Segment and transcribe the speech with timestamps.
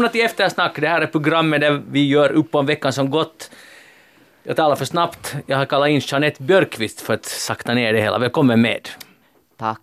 [0.00, 0.80] välkomna till Eftersnack.
[0.80, 3.50] Det här är programmet där vi gör upp om veckan som gått.
[4.42, 5.36] Jag talar för snabbt.
[5.46, 8.18] Jag har kallat in Jeanette Björkqvist för att sakta ner det hela.
[8.18, 8.88] Välkommen med.
[9.56, 9.80] Tack.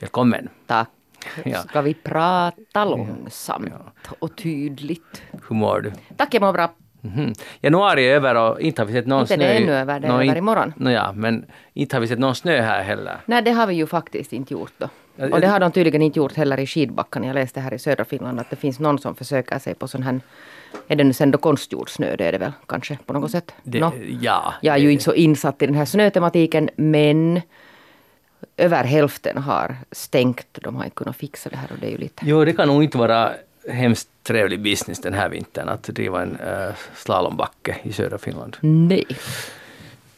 [0.00, 0.48] Välkommen.
[0.66, 0.88] Tack.
[1.44, 1.58] Ja.
[1.62, 3.72] Ska vi prata långsamt
[4.18, 5.22] och tydligt?
[5.48, 5.92] Hur mår du?
[6.16, 6.74] Tack, jag mår bra.
[7.00, 7.32] Mhm.
[7.60, 9.46] Januari är över och inte har vi sett någon Inte snö.
[9.46, 10.72] det i- ännu över, det är Nå, över imorgon.
[10.76, 13.16] Nå ja, men inte har vi sett någon snö här heller.
[13.26, 14.88] Nej, det har vi ju faktiskt inte gjort då.
[15.16, 17.26] Och det har de tydligen inte gjort heller i skidbackarna.
[17.26, 20.02] Jag läste här i södra Finland att det finns någon som försöker sig på sån
[20.02, 20.20] här
[20.88, 22.16] är det nu sen då konstgjord snö?
[22.16, 23.54] Det är det väl kanske på något sätt?
[23.62, 23.92] Det, Nå.
[24.20, 24.54] Ja.
[24.62, 27.40] Jag är ju inte så insatt i den här snötematiken men
[28.56, 30.46] över hälften har stängt.
[30.52, 32.22] De har inte kunnat fixa det här och det är ju lite...
[32.26, 33.32] Jo, det kan nog inte vara
[33.68, 38.56] hemskt trevlig business den här vintern att driva en uh, slalombacke i södra Finland.
[38.60, 39.06] Nej.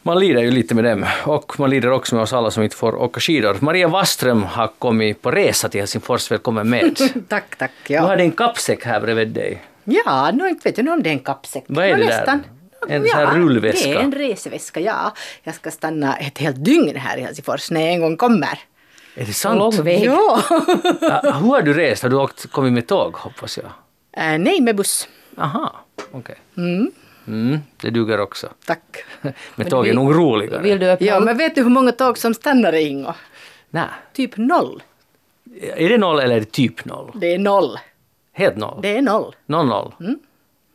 [0.07, 2.75] Man lider ju lite med dem och man lider också med oss alla som inte
[2.75, 3.57] får åka skidor.
[3.59, 6.31] Maria Waström har kommit på resa till Helsingfors.
[6.31, 6.97] Välkommen med.
[7.29, 7.71] Tack, tack.
[7.87, 9.63] Du Ja, har din kappsäck här bredvid dig.
[9.83, 11.63] ja nu inte vet jag om det är en kappsäck.
[11.67, 12.05] Vad är det där?
[12.05, 12.43] nästan.
[12.89, 13.89] En sån här rullväska?
[13.89, 15.13] Det är en reseväska, ja.
[15.43, 18.59] Jag ska stanna ett helt dygn här i Helsingfors när jag en gång kommer.
[19.15, 19.59] Är det sant?
[19.59, 20.03] Lång väg.
[20.05, 20.41] Ja.
[21.01, 22.03] Ja, hur har du rest?
[22.03, 23.65] Har du åkt, kommit med tåg hoppas jag?
[24.33, 25.07] Äh, nej, med buss.
[25.37, 25.75] Aha,
[26.11, 26.35] okej.
[26.57, 26.91] Mm,
[27.81, 28.49] det duger också.
[28.65, 29.03] Tack.
[29.55, 30.61] Med tåg är nog roligare.
[30.61, 33.13] Vill du öppna Ja, men vet du hur många tåg som stannar i Ingo?
[33.69, 33.87] Nej.
[34.13, 34.83] Typ noll.
[35.61, 37.11] Är det noll eller är det typ noll?
[37.15, 37.79] Det är noll.
[38.33, 38.79] Helt noll?
[38.81, 39.35] Det är noll.
[39.45, 39.93] Noll noll?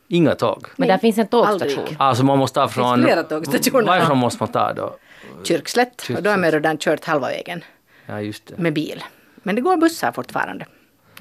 [0.08, 0.66] Inga tåg?
[0.76, 1.78] Men där finns en tågstation.
[1.78, 1.96] Aldrig.
[1.98, 3.02] Alltså man måste ta från...
[3.02, 3.86] flera tågstationer.
[3.86, 4.96] Varifrån måste man ta då?
[5.44, 6.08] Kyrkslätt.
[6.16, 7.64] Och då har man redan kört halva vägen
[8.06, 8.58] Ja, just det.
[8.58, 9.04] med bil.
[9.36, 10.66] Men det går bussar fortfarande.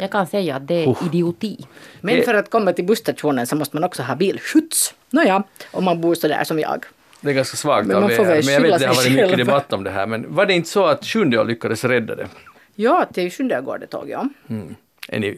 [0.02, 1.57] Jag kan säga att det är idioti.
[2.02, 4.94] Men Det- för att komma till busstationen så måste man också ha bilskjuts.
[5.09, 6.83] Nåja, om man bor så där som jag.
[7.21, 8.16] Det är ganska svagt Men av man er.
[8.16, 10.07] får väl Men jag vet att det har varit mycket debatt om det här.
[10.07, 12.28] Men var det inte så att Sjundeå lyckades rädda det?
[12.75, 14.29] Ja, till Sjundeå går det tåg, ja.
[15.07, 15.38] Är ni...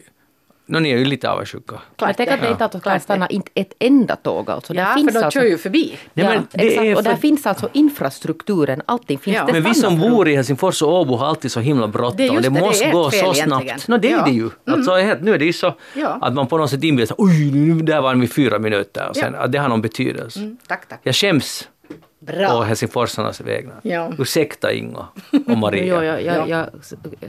[0.66, 1.80] Nå, ni är ju lite avundsjuka.
[1.98, 2.64] Jag tänker att det inte
[2.94, 4.74] att stanna inte ett enda tåg alltså.
[4.74, 5.98] Ja, finns för de alltså, kör ju förbi.
[6.14, 6.84] Ja, men det exakt.
[6.86, 9.36] är Och där för- finns alltså infrastrukturen, allting finns.
[9.36, 9.44] Ja.
[9.46, 12.16] Det Men vi som för- bor i Helsingfors och Åbo har alltid så himla bråttom.
[12.16, 13.78] Det det det, måste gå så egentligen.
[13.78, 13.88] snabbt.
[13.88, 14.24] No, det är Ja.
[14.24, 14.50] det ju.
[14.66, 16.18] Alltså, helt- nu är det ju så Ja.
[16.20, 19.08] att man på något sätt inbillar sig oj, nu där var vi fyra minuter.
[19.08, 19.40] Och sen, Ja.
[19.40, 20.40] att det har någon betydelse.
[20.40, 21.00] Mm, tack, tack.
[21.02, 22.62] Jag skäms på Bra.
[22.62, 23.80] helsingforsarnas vägnar.
[23.82, 24.12] Ja.
[24.18, 25.04] Ursäkta Ingo
[25.48, 25.84] och Maria.
[25.96, 26.66] Jo, jag, jag, jag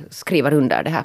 [0.09, 1.03] skriver under det här.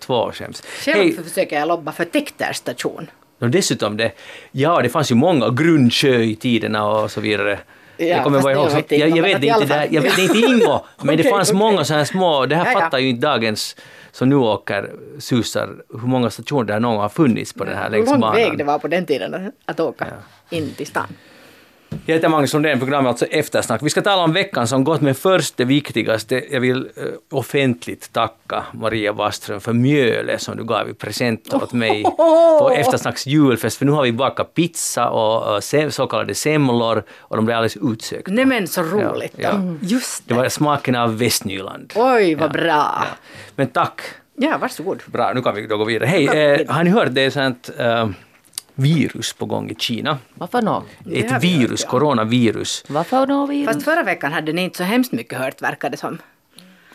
[0.00, 0.62] Ja, två skäms.
[0.84, 3.10] Själv Hej, försöker jag lobba för Täkters station.
[3.40, 4.12] och dessutom det,
[4.52, 7.58] ja det fanns ju många grundsjö i tiderna och så vidare.
[7.96, 9.86] Ja, jag kommer bara det ihåg, så, jag, jag vet det inte fall.
[9.90, 11.58] jag vet det inte Ingo, men det fanns okej.
[11.58, 12.80] många sådana små, det här Ja, ja.
[12.80, 13.76] fattar ju inte dagens
[14.12, 17.90] som nu åker susar, hur många stationer där någon har funnits på den här Hur
[17.90, 18.66] längs lång väg det banan.
[18.66, 20.06] var på den tiden att åka
[20.50, 21.06] in till stan.
[22.06, 23.82] Jag heter Magnus Lundén, programmet alltså Eftersnack.
[23.82, 26.44] Vi ska tala om veckan som gått, men först det viktigaste.
[26.50, 31.72] Jag vill eh, offentligt tacka Maria Waström för mjölet som du gav i present åt
[31.72, 32.02] mig
[32.58, 33.78] på Eftersnacks julfest.
[33.78, 37.76] För nu har vi bakat pizza och eh, så kallade semlor och de blev alldeles
[37.76, 38.30] utsökta.
[38.30, 39.32] Nej men så roligt.
[39.36, 39.52] Ja, ja.
[39.52, 39.76] då.
[39.80, 40.40] Just Det det.
[40.40, 41.92] var smaken av Västnyland.
[41.96, 43.04] Oj, vad bra.
[43.56, 44.00] Men tack.
[44.36, 45.02] Ja, varsågod.
[45.06, 46.06] Bra, nu kan vi då gå vidare.
[46.08, 48.08] Hej, eh, har ni hört det är sånt eh,
[48.80, 50.18] virus på gång i Kina?
[50.34, 50.82] Varför nå?
[51.12, 51.88] Ett virus, hört, ja.
[51.88, 52.84] coronavirus.
[52.88, 53.66] Varför nå virus?
[53.66, 56.18] Fast förra veckan hade ni inte så hemskt mycket hört verkar det som.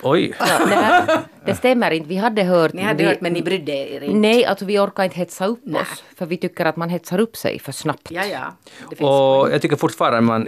[0.02, 0.34] Oj.
[0.40, 2.10] Ja, det, här, det stämmer inte.
[2.10, 2.74] Vi hade hört.
[2.74, 4.18] Ni hade vi, hört men ni brydde er inte.
[4.18, 5.82] Nej, alltså vi orkar inte hetsa upp Nej.
[5.82, 6.04] oss.
[6.18, 8.12] För vi tycker att man hetsar upp sig för snabbt.
[8.12, 8.54] Ja, ja.
[9.08, 10.48] Och jag tycker fortfarande man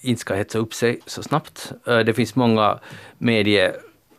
[0.00, 1.72] inte ska hetsa upp sig så snabbt.
[1.86, 2.78] Eh, Det finns många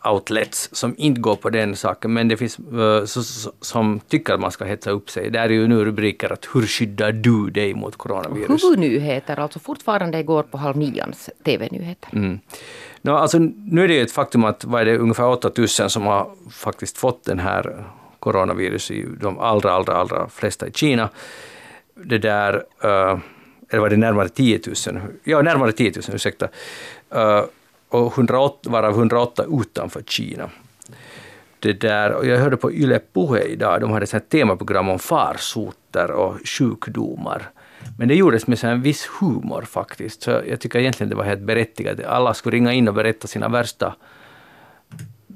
[0.04, 3.04] medieoutlets som inte går på den saken, men det finns eh,
[3.60, 5.30] som tycker att man ska hetsa upp sig.
[5.30, 8.64] Där är ju nu rubriker att hur skyddar du dig mot coronavirus?
[8.64, 12.10] Huvudnyheter, alltså fortfarande igår på halv nians TV-nyheter.
[12.12, 12.40] Mm.
[13.02, 16.06] No, alltså, nu är det ju ett faktum att vad är det, ungefär 8000 som
[16.06, 17.84] har faktiskt fått den här
[18.18, 21.08] coronavirus i de allra, allra, allra flesta i Kina.
[21.94, 22.54] Det där,
[22.84, 23.18] uh,
[23.70, 25.00] eller var det närmare 10 000?
[25.24, 26.48] Ja, närmare 10 000, ursäkta.
[27.90, 30.50] Och 108, varav 108 utanför Kina.
[31.58, 36.10] Det där, och jag hörde på Yle Puhe idag, de hade ett temaprogram om farsoter
[36.10, 37.50] och sjukdomar.
[37.98, 41.40] Men det gjordes med en viss humor faktiskt, så jag tycker egentligen det var helt
[41.40, 42.04] berättigat.
[42.04, 43.94] Alla skulle ringa in och berätta sina värsta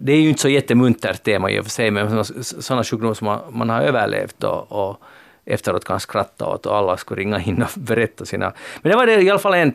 [0.04, 3.24] det är ju inte så jättemuntert tema i och för sig, men sådana sjukdomar som
[3.24, 5.00] man, man har överlevt och, och
[5.44, 8.52] efteråt kan skratta åt och alla skulle ringa in och berätta sina...
[8.82, 9.72] Men det var det i alla fall en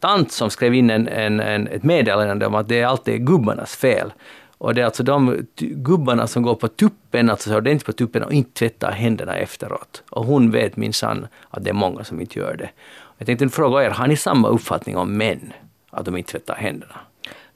[0.00, 3.76] tant som skrev in en, en, en, ett meddelande om att det alltid är gubbarnas
[3.76, 4.12] fel.
[4.58, 8.22] Och det är alltså de gubbarna som går på tuppen, alltså så ordentligt på tuppen
[8.22, 10.02] och inte tvättar händerna efteråt.
[10.10, 12.70] Och hon vet minsann att det är många som inte gör det.
[13.18, 15.52] Jag tänkte fråga er, har ni samma uppfattning om män?
[15.90, 16.94] Att de inte tvättar händerna?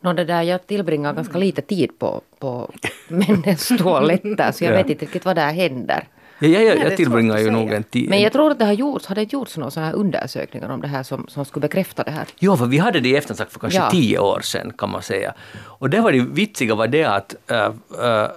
[0.00, 2.70] Nå, det där, jag tillbringar ganska lite tid på, på
[3.08, 4.76] männens toaletter så jag Ja.
[4.76, 6.04] vet inte riktigt vad där händer.
[6.38, 8.10] Ja, ja, ja, det är jag svårt tillbringar ju nog en tid.
[8.10, 10.80] Men jag tror att det har gjorts, har det gjorts några sådana här undersökningar om
[10.80, 12.26] det här som, som skulle bekräfta det här?
[12.38, 13.90] Jo, för vi hade det i eftersnack för kanske Ja.
[13.90, 15.34] tio år sedan kan man säga.
[15.64, 18.28] Och det var det vitsiga var det att, äh, äh,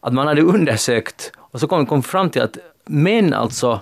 [0.00, 3.80] att man hade undersökt och så kom kom fram till att män alltså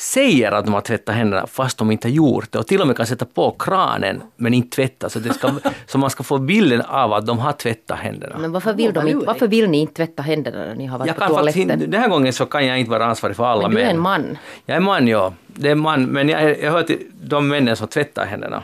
[0.00, 2.86] säger att de har tvättat händerna fast de inte har gjort det och till och
[2.86, 5.50] med kan sätta på kranen men inte tvätta så, det ska,
[5.86, 8.38] så man ska få bilden av att de har tvättat händerna.
[8.38, 11.06] Men varför vill, de inte, varför vill ni inte tvätta händerna när ni har varit
[11.06, 11.80] Jag på kan faktiskt toaletten?
[11.80, 13.84] inte, den här gången så kan jag inte vara ansvarig för alla Men du är
[13.86, 13.94] män.
[13.96, 14.38] en man.
[14.66, 15.32] Jag är man, ja.
[15.46, 18.62] Det är man, men jag, jag hör till de männen som tvättar händerna.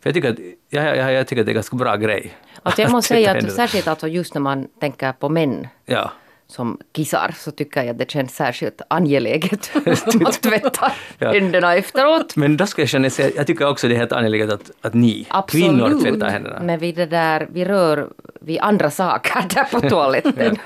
[0.00, 0.38] För jag tycker att,
[0.70, 2.32] jag, jag, jag tycker att det är en ganska bra grej.
[2.62, 6.10] Alltså jag måste säga att särskilt alltså just när man tänker på män Ja.
[6.52, 9.70] Som kissar så tycker jag att det känns särskilt angeläget
[10.26, 11.32] att tvätta Ja.
[11.32, 12.36] händerna efteråt.
[12.36, 14.94] Men då ska jag känna säga, jag tycker också det är helt angeläget att, att
[14.94, 16.60] ni kvinnor tvättar händerna.
[16.62, 18.08] Men vi, det där, vi rör
[18.40, 20.56] vid andra saker där på toaletten.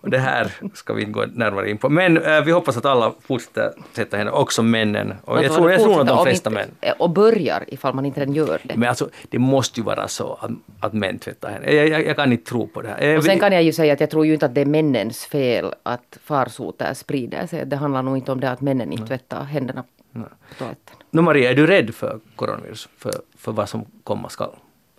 [0.00, 1.88] Och det här ska vi inte gå närmare in på.
[1.88, 5.14] Men eh, vi hoppas att alla fortsätter tvätta händerna, också männen.
[5.24, 6.68] Och jag tror, jag tror att de flesta män.
[6.68, 8.76] inte- Och börjar ifall man inte redan gör det.
[8.76, 10.50] Men alltså, det måste ju vara så att,
[10.80, 11.72] att män tvättar händerna.
[11.72, 13.02] Jag, jag, jag kan inte tro på det här.
[13.02, 14.66] Eh, Och sen kan jag ju säga att jag tror ju inte att det är
[14.66, 17.66] männens fel att farsoter sprider sig.
[17.66, 20.18] Det handlar nog inte om det att männen inte tvättar händerna på
[20.58, 20.96] toaletten.
[21.10, 22.88] Nå Maria, är du rädd för coronavirus?
[22.98, 24.50] För, för vad som komma skall?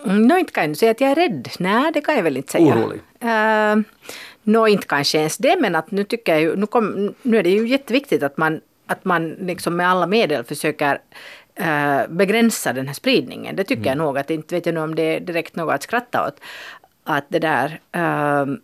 [0.05, 1.49] Mm, Nå, inte kan jag säga att jag är rädd.
[1.59, 2.75] Nej, det kan jag väl inte säga.
[2.75, 2.99] Orolig?
[3.23, 3.83] Uh,
[4.43, 7.43] Nå, inte kanske ens det, men att nu tycker jag ju, nu, kom, nu är
[7.43, 11.01] det ju jätteviktigt att man, att man liksom med alla medel försöker
[11.55, 13.55] eh, begränsa den här spridningen.
[13.55, 15.83] Det tycker jag nog att, inte vet jag nu om det är direkt något att
[15.83, 16.39] skratta åt.
[17.03, 18.55] Att det där, uh,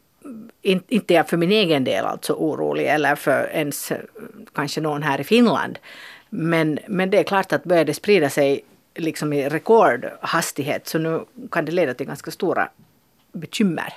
[0.62, 3.92] inte, inte jag för min egen del alltså orolig eller för ens
[4.54, 5.80] kanske någon här i Finland.
[6.30, 8.62] Men, men det är klart att börjar det sprida sig
[8.96, 12.70] liksom i rekordhastighet så nu kan det leda till ganska stora
[13.32, 13.94] bekymmer.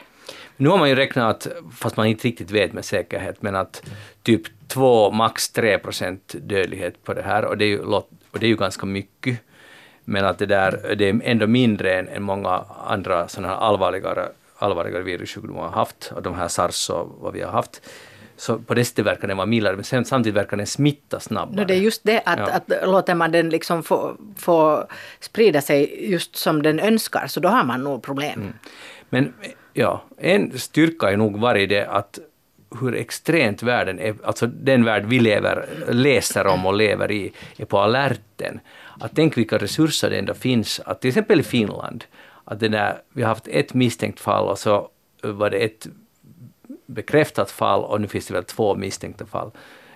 [0.56, 3.82] Nu har man ju räknat, fast man inte riktigt vet med säkerhet, men att
[4.22, 8.46] typ 2, max 3 procent dödlighet på det här och det är ju, och det
[8.46, 9.38] är ju ganska mycket.
[10.04, 14.28] Men att det, där, det är ändå mindre än, än många andra sådana här allvarligare,
[14.58, 17.82] allvarligare virussjukdomar har haft, och de här sars och vad vi har haft.
[18.36, 21.56] Så på det sättet verkar den vara mildare, men sen, samtidigt verkar den smitta snabbare.
[21.56, 22.46] No, det är just det att, Ja.
[22.50, 24.86] att låter man den liksom få, få
[25.20, 28.52] sprida sig just som den önskar så då har man nog problem.
[29.08, 29.32] Men
[29.72, 32.18] ja, en styrka är nog varit det att
[32.80, 37.64] hur extremt världen är, alltså den värld vi lever, läser om och lever i, är
[37.64, 38.60] på alerten.
[39.00, 42.04] Att tänk vilka resurser det ändå finns, att till exempel i Finland,
[42.44, 44.88] att det där, vi har haft ett misstänkt fall och så
[45.22, 45.86] var det ett
[46.86, 49.50] bekräftat fall och nu finns det väl två misstänkta fall.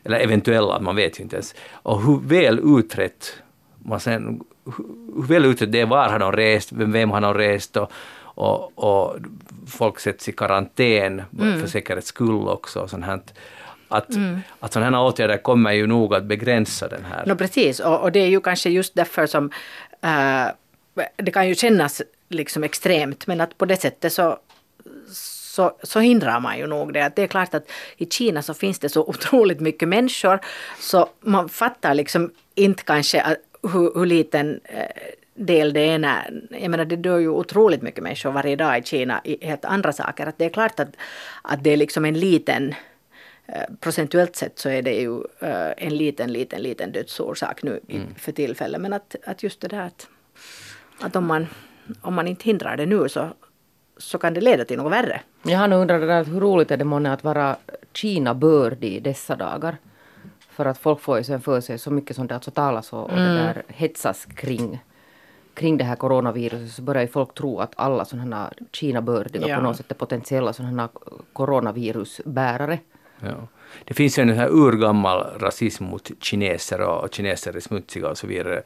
[0.05, 1.55] Eller eventuella, man vet ju inte ens.
[1.71, 3.43] Och hur väl utrett
[3.79, 4.85] man sen, hur
[5.17, 7.93] hur väl utrett det är, var har de rest, vem, vem har de rest och,
[8.37, 9.17] och, och
[9.67, 11.23] folk sätts i karantän
[11.61, 12.81] för säkerhets skull också.
[12.81, 13.21] Och sånt här.
[13.89, 14.11] Att,
[14.61, 17.27] att sådana här åtgärder kommer ju nog att begränsa den här.
[17.27, 19.51] No, precis, och, och det är ju kanske just därför som
[20.01, 20.47] eh,
[21.17, 24.39] det kan ju kännas liksom extremt men att på det sättet så
[25.57, 27.05] så, så hindrar man ju nog det.
[27.05, 30.41] Att det är klart att i Kina så finns det så otroligt mycket människor
[30.81, 33.37] så man fattar liksom inte kanske att,
[33.73, 34.87] hur, hur liten eh,
[35.37, 38.83] del det är när, jag menar det dör ju otroligt mycket människor varje dag i
[38.83, 40.27] Kina i helt andra saker.
[40.27, 40.97] Att det är klart att,
[41.43, 42.75] att det är liksom en liten
[43.47, 48.01] eh, procentuellt sett så är det ju eh, en liten, liten, liten dödsorsak nu i,
[48.19, 48.81] för tillfället.
[48.81, 50.09] Men att, att just det där att,
[51.01, 51.47] att om, man,
[52.01, 53.29] om man inte hindrar det nu så,
[53.97, 55.21] så kan det leda till något värre.
[55.43, 57.57] Jag har nog undrat det där, hur roligt är det månne att vara
[57.93, 59.77] Kina-bördig i dessa dagar?
[60.51, 63.11] För att folk får ju sen för sig så mycket som det alltså talas och,
[63.11, 64.79] och det där hetsas kring,
[65.57, 69.57] kring det här coronaviruset så börjar ju folk tro att alla sådana Kina-bördiga Ja.
[69.57, 70.91] på något sätt är potentiella sådana här
[71.33, 72.79] coronavirusbärare.
[73.21, 73.49] Ja.
[73.85, 78.19] Det finns ju en här urgammal rasism mot kineser och, och kineser är smutsiga och
[78.19, 78.63] så vidare.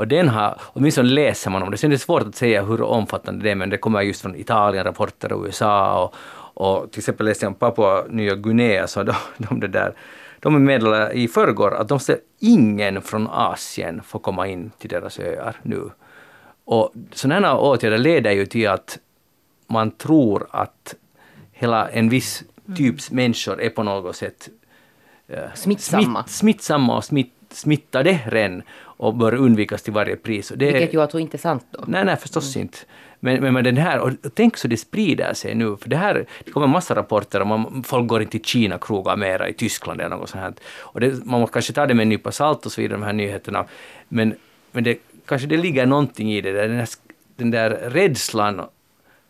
[0.00, 2.82] Och den har, åtminstone läser man om det, sen är det svårt att säga hur
[2.82, 6.14] omfattande det är, men det kommer just från Italien, rapporter och USA och,
[6.62, 9.94] och till exempel läste jag om Papua Nya Guinea, så de, de, det där,
[10.40, 15.18] de meddelade i förrgår att de ser ingen från Asien får komma in till deras
[15.18, 15.90] öar nu.
[16.70, 18.98] Och sådana här åtgärder leder ju till att
[19.66, 20.94] man tror att
[21.52, 22.44] hela en viss
[22.76, 24.48] typs människor är på något sätt
[25.28, 26.22] eh, Smittsamma.
[26.22, 30.50] Smitt, smittsamma och smitt, smittade redan och bör undvikas till varje pris.
[30.50, 31.84] Och det, Vilket ju alltså inte är sant då.
[31.86, 32.78] Nej, nej, förstås inte.
[33.20, 36.26] Men, men, men den här, och tänk så det sprider sig nu, för det här,
[36.44, 40.16] det kommer massa rapporter om att folk går inte till Kina-krogar mera i Tyskland eller
[40.16, 40.54] något sånt här.
[40.78, 43.04] Och det, man måste kanske ta det med en nypa salt och så vidare, de
[43.04, 43.64] här nyheterna.
[44.08, 44.34] Men,
[44.72, 44.98] men det,
[45.30, 46.88] kanske det ligger någonting i det där, den, där,
[47.36, 48.60] den där rädslan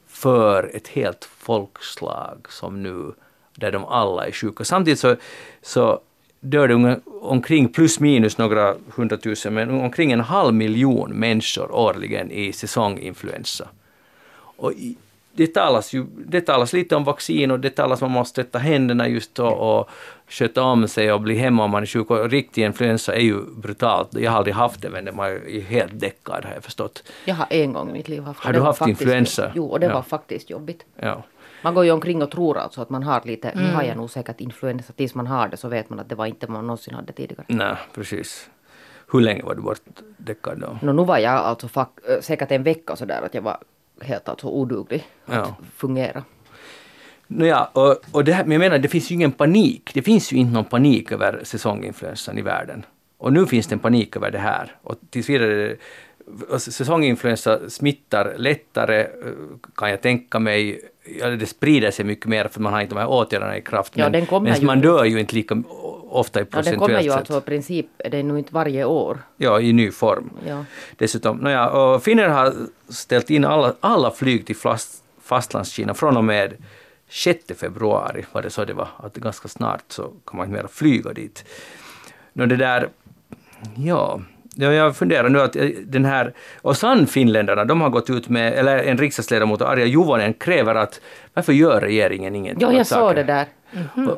[0.08, 3.12] för ett helt folkslag som nu,
[3.54, 4.64] där de alla är sjuka.
[4.64, 5.16] Samtidigt så,
[5.62, 6.00] så
[6.40, 12.52] dör det omkring plus minus några hundratusen, men omkring en halv miljon människor årligen i
[12.52, 13.68] säsonginfluensa.
[14.36, 14.72] Och
[15.32, 18.42] det, talas ju, det talas lite om vaccin och det talas om att man måste
[18.42, 19.90] tvätta händerna just och, och
[20.30, 22.10] sköta om sig och bli hemma om man är sjuk.
[22.10, 24.08] Och riktig influensa är ju brutalt.
[24.14, 27.02] Jag har aldrig haft det, men det var ju helt däckad har jag förstått.
[27.24, 29.52] Jag har en gång i mitt liv haft Har det du var haft faktiskt- influensa?
[29.54, 29.94] Jo, och det Ja.
[29.94, 30.84] var faktiskt jobbigt.
[30.96, 31.22] Ja.
[31.62, 33.64] Man går ju omkring och tror alltså att man har lite, Mm.
[33.66, 36.14] nu har jag nog säkert influensa, tills man har det så vet man att det
[36.14, 37.44] var inte man någonsin hade tidigare.
[37.48, 38.50] Nej, precis.
[39.12, 40.78] Hur länge var du bortdäckad då?
[40.82, 43.58] Nå, nu var jag alltså fak- äh, säkert en vecka sådär att jag var
[44.02, 45.56] helt alltså oduglig att Ja.
[45.76, 46.24] fungera.
[47.32, 49.90] Nåja, och, och det här, men jag menar, det finns ju ingen panik.
[49.94, 52.84] Det finns ju inte någon panik över säsonginfluensan i världen.
[53.18, 54.76] Och nu finns det en panik över det här.
[54.82, 55.76] Och tills vidare,
[56.58, 59.06] säsonginfluensa smittar lättare, eh,
[59.76, 60.80] kan jag tänka mig.
[61.20, 63.92] Ja, det sprider sig mycket mer för man har inte de här åtgärderna i kraft.
[63.96, 65.62] Ja, men ju- man dör ju inte lika
[66.10, 67.18] ofta i Ja, den procentuellt kommer ju sett.
[67.18, 69.18] alltså i princip, det är nog inte varje år.
[69.36, 70.30] Ja, i ny form.
[70.48, 70.64] Ja.
[70.96, 72.54] Dessutom, nåja, och Finnair har
[72.88, 76.52] ställt in alla, alla flyg till fast, fastlandskina från och med
[77.10, 80.68] 6 februari, var det så det var, att ganska snart så kan man inte mer
[80.68, 81.44] flyga dit.
[82.32, 82.88] Nå det där,
[83.76, 84.20] ja,
[84.54, 88.52] ja, jag funderar nu att eh, den här, och Sannfinländarna, de har gått ut med,
[88.52, 91.00] eller en riksdagsledamot, Arja Juvonen, kräver att
[91.34, 93.46] varför gör regeringen ingenting Ja, jag såg det där.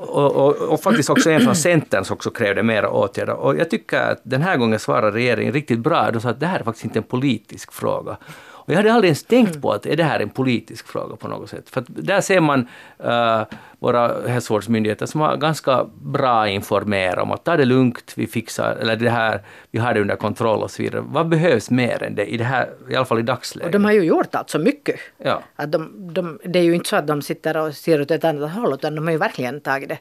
[0.01, 3.35] Och, och, och faktiskt också en från Centern som också krävde mera åtgärder.
[3.35, 6.11] Och jag tycker att den här gången svarar regeringen riktigt bra.
[6.11, 8.17] De sa att det här är faktiskt inte en politisk fråga.
[8.65, 11.29] Och jag hade aldrig ens tänkt på att är det här en politisk fråga på
[11.29, 11.71] något sätt.
[11.71, 12.69] För att där ser man
[13.05, 13.43] uh,
[13.79, 18.97] våra hälsovårdsmyndigheter som har ganska bra informerat om att ta det lugnt, vi fixar, eller
[18.97, 19.41] det här,
[19.71, 21.05] vi har det under kontroll och så vidare.
[21.07, 23.67] Vad behövs mer än det i det här, i alla fall i dagsläget?
[23.67, 25.01] Och de har ju gjort alltså mycket.
[25.19, 25.43] Ja.
[25.57, 28.25] Att de, de, det är ju inte så att de sitter och ser åt ett
[28.25, 29.99] annat håll utan de har ju verkligen tagit det.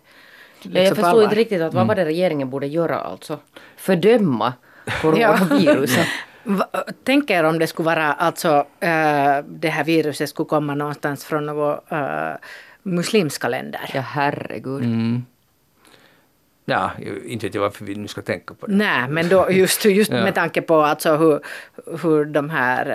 [0.64, 1.88] Ja, jag liksom på förstår inte riktigt att vad Mm.
[1.88, 3.40] var det regeringen borde göra alltså?
[3.78, 4.54] Fördöma
[5.02, 6.08] coronaviruset.
[7.04, 11.46] Tänk er om det skulle vara alltså äh, det här viruset skulle komma någonstans från
[11.46, 12.34] något äh,
[12.84, 13.82] muslimska länder.
[13.94, 14.84] Ja herregud.
[14.84, 15.26] Mm.
[16.66, 16.92] Ja,
[17.26, 18.74] inte vet jag varför vi nu ska tänka på det.
[18.76, 20.24] Nej, men då just, just Ja.
[20.24, 21.40] med tanke på alltså hur,
[22.02, 22.86] hur, de här,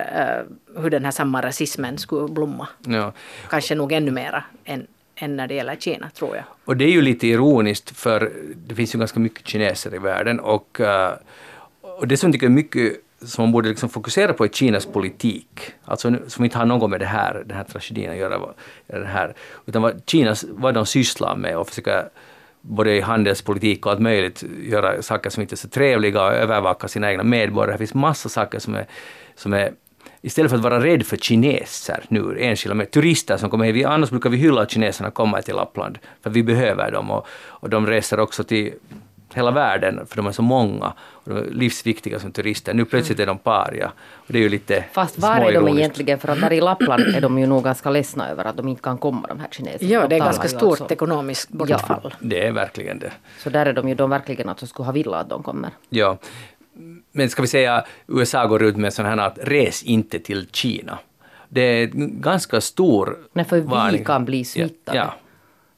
[0.76, 2.68] äh, hur den här samma rasismen skulle blomma.
[2.86, 3.12] Ja.
[3.50, 4.86] Kanske nog ännu mera än,
[5.16, 6.44] än när det gäller Kina, tror jag.
[6.64, 8.32] Och det är ju lite ironiskt för
[8.66, 11.12] det finns ju ganska mycket kineser i världen och, eh,
[11.80, 14.86] och det som jag tycker är mycket som man borde liksom fokusera på är Kinas
[14.86, 15.60] politik.
[15.84, 18.40] Alltså nu- som inte har något med det här, den här tragedin att göra.
[18.86, 19.34] Det här,
[19.66, 22.08] utan vad, Kinas, vad de sysslar med och försöka
[22.60, 26.88] både i handelspolitik och allt möjligt göra saker som inte är så trevliga och övervaka
[26.88, 27.74] sina egna medborgare.
[27.74, 28.86] Det finns massa saker som är,
[29.34, 29.72] som är
[30.22, 33.74] Istället för att vara rädd för kineser nu, enskilda med turister som kommer hit.
[33.74, 37.10] Vi, annars brukar vi hylla att kineserna kommer till Lappland, för vi behöver dem.
[37.10, 38.72] Och, och de reser också till
[39.36, 40.92] hela världen, för de är så många.
[41.10, 42.74] Och de är livsviktiga som turister.
[42.74, 43.92] Nu plötsligt är de paria.
[44.14, 46.18] Och det är ju lite Fast var är de egentligen?
[46.18, 48.82] För att där i Lappland är de ju nog ganska ledsna över att de inte
[48.82, 49.90] kan komma de här kineserna.
[49.90, 52.14] Ja, De det är ganska ju stort alltså- ekonomiskt bortfall.
[52.20, 53.12] Det är verkligen det.
[53.38, 55.70] Så där är de ju de verkligen alltså skulle ha velat att de kommer.
[55.88, 56.18] Ja.
[57.12, 60.98] Men ska vi säga, USA går ut med sån här att res inte till Kina.
[61.48, 63.98] Det är en ganska stor Nej, för varning.
[63.98, 64.98] vi kan bli smittade.
[64.98, 65.14] Ja,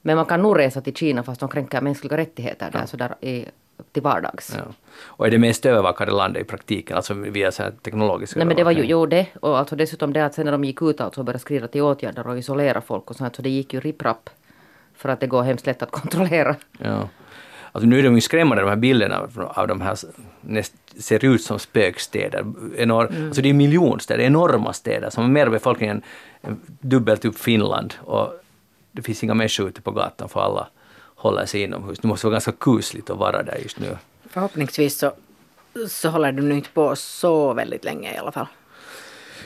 [0.08, 3.44] Men man kan nog resa till Kina fast de kränker mänskliga rättigheter där sådär i,
[3.92, 4.54] till vardags.
[4.56, 4.62] ja.
[5.02, 8.56] Och är det mest övervakade landet i praktiken, alltså via så här teknologisk Nej men
[8.56, 11.00] det var ju, jo det och alltså dessutom det att sen när de gick ut
[11.00, 13.80] alltså och började skriva till åtgärder och isolera folk och sånt så det gick ju
[13.80, 14.30] ripp-rapp.
[14.96, 16.56] För att det går hemskt lätt att kontrollera.
[16.78, 17.08] Ja.
[17.72, 19.96] Alltså nu är de ju skrämmande de här bilderna av de här
[20.40, 22.44] näst, ser ut som spökstäder.
[22.76, 23.26] Enor, Mm.
[23.26, 26.02] Alltså det är miljonstäder, enorma städer som har mer befolkning än
[26.80, 27.94] dubbelt upp Finland.
[28.00, 28.32] Och
[28.98, 30.68] det finns inga människor ute på gatan för alla
[31.16, 31.98] håller sig inomhus.
[31.98, 33.96] Det måste vara ganska kusligt att vara där just nu.
[34.30, 35.12] Förhoppningsvis så,
[35.88, 38.46] så håller de nu inte på så väldigt länge i alla fall.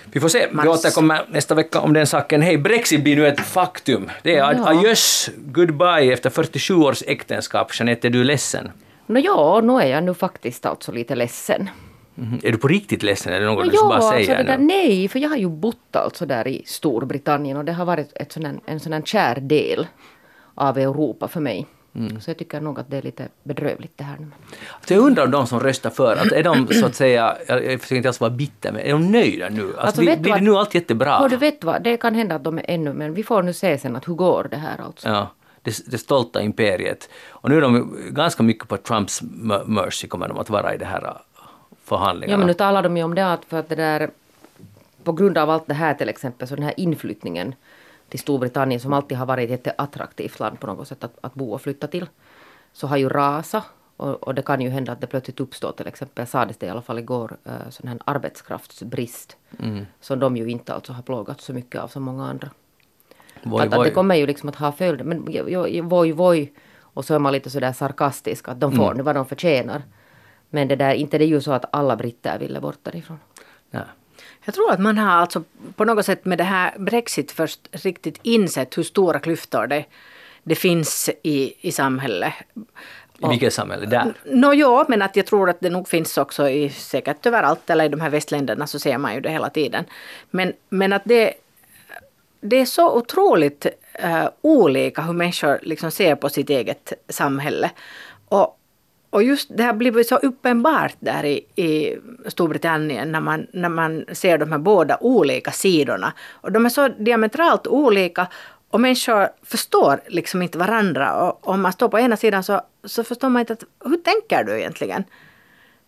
[0.04, 0.48] Vi får se.
[0.62, 2.42] Vi återkommer nästa vecka om den saken.
[2.42, 4.10] Hej, Brexit blir nu ett faktum.
[4.22, 4.68] Det är Ja.
[4.68, 7.70] adjöss, goodbye efter 47 års äktenskap.
[7.78, 8.70] Jeanette, är du ledsen?
[9.06, 11.70] Nå ja, nu är jag nu faktiskt alltså lite ledsen.
[12.14, 12.40] Mhm.
[12.42, 14.58] Är du på riktigt ledsen eller något Nå du ja, bara alltså säger det där,
[14.58, 14.64] nu?
[14.64, 18.32] nej, för jag har ju bott alltså där i Storbritannien och det har varit ett
[18.32, 19.86] sån här, en sån här kär del
[20.54, 21.66] av Europa för mig.
[21.94, 22.20] Mm.
[22.20, 24.26] Så jag tycker nog att det är lite bedrövligt det här nu.
[24.86, 27.80] Så jag undrar om de som röstar för, att är de så att säga, jag
[27.80, 29.62] försöker inte alls vara bitter, men är de nöjda nu?
[29.62, 31.18] Alltså, Alltså, blir, blir det nu allt jättebra?
[31.18, 33.52] Hör du vet vad, det kan hända att de är ännu, men vi får nu
[33.52, 35.08] se sen att hur går det här alltså.
[35.08, 35.28] Ja,
[35.62, 37.08] det, det stolta imperiet.
[37.30, 39.22] Och nu är de ganska mycket på Trumps
[39.66, 41.16] mercy kommer de att vara i det här
[41.98, 42.32] förhandlingarna.
[42.32, 44.10] Ja men nu talar de ju om det att för att det där
[45.04, 47.54] på grund av allt det här till exempel så den här inflyttningen
[48.08, 51.52] till Storbritannien som alltid har varit ett jätteattraktivt land på något sätt att, att bo
[51.52, 52.06] och flytta till
[52.72, 53.64] så har ju rasat
[53.96, 56.70] Och, och, det kan ju hända att det plötsligt uppstår till exempel, sades det i
[56.70, 59.36] alla fall igår, uh, sån här arbetskraftsbrist.
[59.58, 59.86] Mm.
[60.00, 62.50] Som de ju inte alltså har plågats så mycket av som många andra.
[63.42, 65.04] Voi, att, att det kommer ju liksom att ha följder.
[65.04, 66.52] Men voj, voj.
[66.94, 68.96] Och så är man lite sådär sarkastisk att de får mm.
[68.96, 69.82] nu vad de förtjänar.
[70.54, 73.18] Men det där, inte det är ju så att alla britter ville bort därifrån.
[73.70, 73.82] Nej.
[74.44, 75.42] Jag tror att man har alltså
[75.76, 79.84] på något sätt med det här Brexit först riktigt insett hur stora klyftor det,
[80.42, 82.32] det finns i, i samhället.
[83.18, 83.86] I vilket samhälle?
[83.86, 84.14] Där?
[84.24, 87.84] No, ja, men att jag tror att det nog finns också i säkert överallt eller
[87.84, 89.84] i de här västländerna så ser man ju det hela tiden.
[90.30, 91.34] Men, men att det,
[92.40, 93.66] det är så otroligt
[94.04, 97.70] uh, olika hur människor liksom ser på sitt eget samhälle.
[98.28, 98.58] Och,
[99.12, 104.04] och just det har blivit så uppenbart där i, i Storbritannien när man, när man
[104.12, 106.12] ser de här båda olika sidorna.
[106.30, 108.26] Och de är så diametralt olika
[108.70, 111.14] och människor förstår liksom inte varandra.
[111.22, 114.44] Och om man står på ena sidan så, så förstår man inte att, hur tänker
[114.44, 115.04] du egentligen?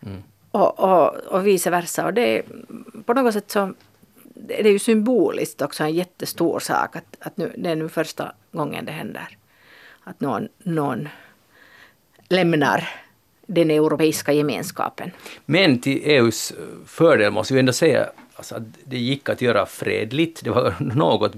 [0.03, 0.23] Mm.
[0.51, 2.07] Och, och, och vice versa.
[2.07, 2.45] Och det är
[3.07, 3.75] på något sätt så
[4.35, 8.33] det är ju symboliskt också en jättestor sak att, att nu, det är nu första
[8.53, 9.39] gången det händer.
[10.05, 11.09] Att någon, någon
[12.29, 13.04] lämnar
[13.47, 15.11] den europeiska gemenskapen.
[15.47, 16.53] Men till EUs
[16.87, 20.45] fördel måste vi ändå säga alltså, att det gick att göra fredligt.
[20.45, 21.33] Det var något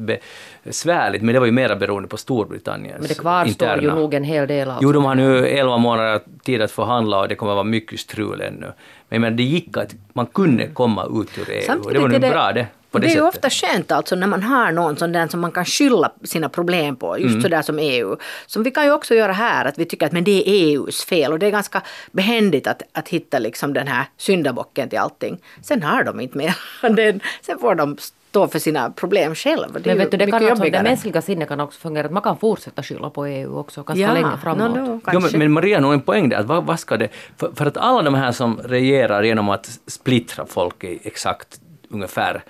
[0.63, 3.83] besvärligt, men det var ju mera beroende på Storbritanniens Men det kvarstår interna.
[3.83, 4.71] ju nog en hel del.
[4.71, 4.85] Alltså.
[4.85, 8.01] Jo, de har nu elva månader tid att förhandla och det kommer att vara mycket
[8.01, 8.73] strul ännu.
[9.09, 12.09] Men, men det gick att, man kunde komma ut ur EU Samtidigt och det var
[12.09, 12.67] nu det, bra det
[13.01, 15.65] det är ju ofta skönt alltså när man har någon sån där som man kan
[15.65, 17.43] skylla sina problem på, just mm.
[17.43, 18.17] sådär som EU.
[18.47, 21.05] Som vi kan ju också göra här, att vi tycker att men det är EUs
[21.05, 25.39] fel och det är ganska behändigt att, att hitta liksom den här syndabocken till allting.
[25.63, 26.57] Sen har de inte mer.
[27.43, 27.97] sen får de
[28.37, 29.73] stå för sina problem själv.
[29.73, 32.23] Det men vet du, det, kan alltså, det mänskliga sinnet kan också fungera att man
[32.23, 34.77] kan fortsätta skylla på EU också ganska ja, länge framåt.
[34.77, 36.43] No, no, jo, men, men Maria har en poäng där.
[36.43, 40.47] Vad, vad ska det, för, för, att alla de här som regerar genom att splittra
[40.47, 42.45] folk i exakt ungefär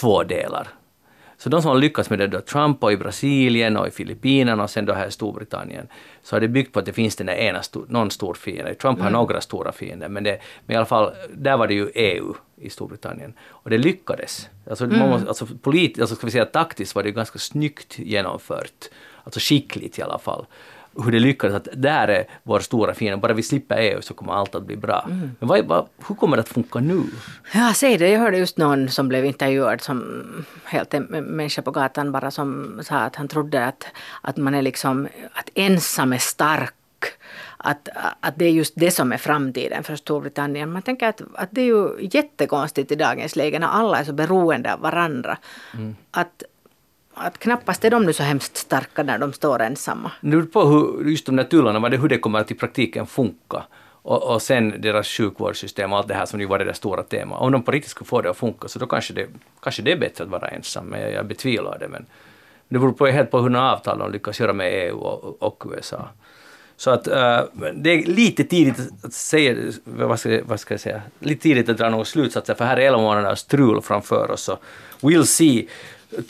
[0.00, 0.68] två delar.
[1.38, 4.62] Så de som har lyckats med det, då, Trump och i Brasilien och i Filippinerna
[4.62, 5.88] och sen då här i Storbritannien,
[6.22, 8.74] så har det byggt på att det finns den ena sto någon stor fiende.
[8.74, 9.12] Trump har mm.
[9.12, 12.70] några stora fiender, men, det, men i alla fall, där var det ju EU i
[12.70, 13.32] Storbritannien.
[13.48, 14.48] Och det lyckades.
[14.70, 15.10] Alltså, mm.
[15.10, 18.88] måste, alltså, polit, alltså ska vi säga taktiskt var det ganska snyggt genomfört.
[19.24, 20.46] Alltså skickligt i alla fall
[21.04, 24.32] hur det lyckades, att där är vår stora fiende, bara vi slipper EU så kommer
[24.32, 25.04] allt att bli bra.
[25.06, 25.30] Mm.
[25.38, 27.02] Men vad, vad, hur kommer det att funka nu?
[27.54, 28.08] Ja, säg det.
[28.08, 30.24] Jag hörde just någon som blev intervjuad som
[30.64, 33.86] helt en människa på gatan bara som sa att han trodde att,
[34.22, 36.74] att man är liksom, att ensam är stark
[37.56, 37.88] att,
[38.20, 40.72] att det är just det som är framtiden för Storbritannien.
[40.72, 44.12] Man tänker att, att det är ju jättekonstigt i dagens läge när alla är så
[44.12, 45.38] beroende av varandra.
[45.74, 45.96] Mm.
[46.10, 46.42] Att,
[47.20, 50.12] att knappast är de nu så hemskt starka när de står ensamma.
[50.20, 53.62] Det beror på hur, just de där tullarna, hur det kommer att i praktiken funka.
[54.02, 57.02] Och, och sen deras sjukvårdssystem och allt det här som ju var det där stora
[57.02, 57.40] temat.
[57.40, 59.26] Om de på riktigt skulle få det att funka så då kanske det,
[59.62, 61.88] kanske det är bättre att vara ensam, men jag, jag betvivlar det.
[61.88, 62.06] Men
[62.68, 66.08] det beror på, helt på hur avtal de lyckas göra med EU och, och USA.
[66.76, 67.40] Så att äh,
[67.74, 71.78] det är lite tidigt att säga, vad ska, vad ska jag säga, lite tidigt att
[71.78, 74.42] dra några slutsatser för här är elva månader strul framför oss.
[74.42, 74.58] Så
[75.00, 75.68] we'll see.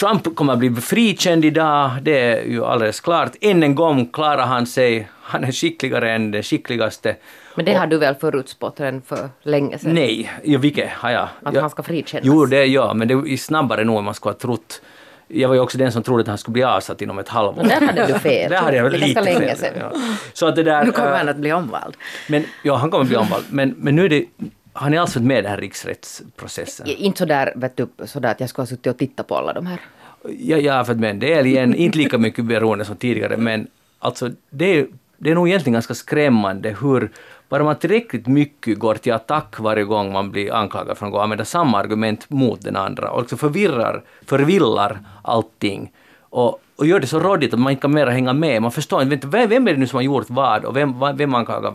[0.00, 3.32] Trump kommer att bli frikänd idag, det är ju alldeles klart.
[3.40, 7.16] Än en gång klarar han sig, han är skickligare än den skickligaste.
[7.54, 9.94] Men det har du väl förutspått redan för länge sedan?
[9.94, 11.28] Nej, ja, vilket har jag?
[11.42, 12.26] Att jag, han ska frikännas?
[12.26, 14.82] Jo, det ja, men det är snabbare nog än man skulle ha trott.
[15.28, 17.54] Jag var ju också den som trodde att han skulle bli avsatt inom ett halvår.
[17.56, 18.50] Men där hade du fel.
[18.50, 19.72] där hade jag lite länge sedan.
[19.80, 19.92] Ja.
[20.32, 21.96] Så att det där, nu kommer han att bli omvald.
[22.28, 23.44] Men, ja, han kommer att bli omvald.
[23.50, 24.24] Men, men nu är det
[24.78, 26.86] har ni alltså med i den här riksrättsprocessen?
[26.86, 29.66] Inte sådär, vet du, sådär att jag skulle ha suttit och tittat på alla de
[29.66, 29.80] här.
[30.22, 33.66] Ja, jag har följt med en del igen, inte lika mycket beroende som tidigare, men
[33.98, 34.86] alltså det är,
[35.16, 37.10] det är nog egentligen ganska skrämmande hur
[37.48, 41.44] bara man tillräckligt mycket går till attack varje gång man blir anklagad för att använda
[41.44, 47.20] samma argument mot den andra och liksom förvirrar, förvillar allting och, och gör det så
[47.20, 48.62] råddigt att man inte kan mera hänga med.
[48.62, 51.74] Man förstår inte, vem är det nu som har gjort vad och vem, vem, anklagar,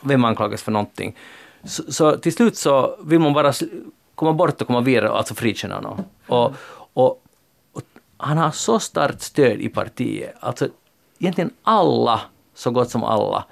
[0.00, 1.16] vem anklagas för någonting.
[1.64, 3.52] Så, så, till slut så vill man bara
[4.14, 6.04] komma bort och komma vidare, alltså frikänna honom.
[6.26, 6.52] Och,
[6.92, 7.22] och,
[7.72, 7.82] och,
[8.16, 10.34] han har så starkt stöd i partiet.
[10.40, 10.68] Alltså
[11.18, 12.20] egentligen alla,
[12.54, 13.44] så gott som alla,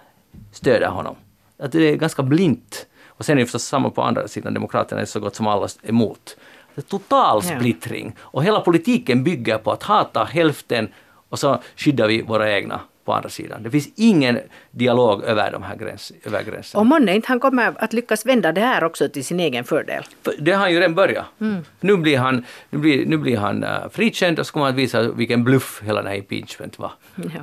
[0.53, 1.17] stöder honom.
[1.59, 2.87] Att det är ganska blint.
[3.07, 5.69] Och sen är det förstås samma på andra sidan, Demokraterna är så gott som alla
[5.83, 6.37] emot.
[6.75, 8.17] Det är total splittring.
[8.21, 10.89] Och hela politiken bygger på att hata hälften
[11.29, 13.63] och så skyddar vi våra egna på andra sidan.
[13.63, 14.39] Det finns ingen
[14.71, 16.81] dialog över de här gräns, över gränserna.
[16.81, 20.05] Och månne inte han kommer att lyckas vända det här också till sin egen fördel?
[20.23, 21.27] För det har han ju redan börjat.
[21.41, 21.65] Mm.
[21.81, 24.79] Nu blir han, nu blir, nu blir han uh, frikänd och så kommer han att
[24.79, 26.93] visa vilken bluff hela den här impeachment var.
[27.17, 27.43] Ja.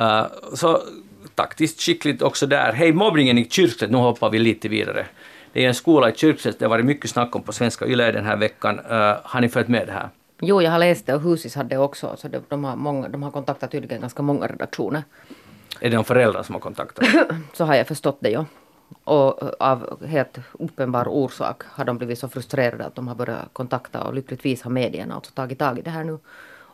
[0.00, 0.80] Uh, så
[1.34, 2.72] taktiskt skickligt också där.
[2.72, 5.06] Hej, mobbningen i Kyrkslätt, nu hoppar vi lite vidare.
[5.52, 8.12] Det är en skola i Kyrkslätt, det har varit mycket snack om på Svenska Yle
[8.12, 8.78] den här veckan.
[8.78, 10.08] Uh, har ni följt med det här?
[10.44, 13.22] Jo, jag har läst det och Husis hade också, så de, de, har många, de
[13.22, 15.02] har kontaktat tydligen ganska många redaktioner.
[15.80, 17.04] Är det de föräldrar som har kontaktat?
[17.52, 18.46] så har jag förstått det, ja.
[19.04, 24.02] Och av helt uppenbar orsak har de blivit så frustrerade att de har börjat kontakta
[24.04, 26.18] och lyckligtvis har medierna alltså tagit tag i det här nu.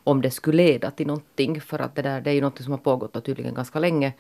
[0.05, 2.73] Om det skulle leda till någonting, för att det där det är ju någonting som
[2.73, 4.13] har pågått tydligen ganska länge.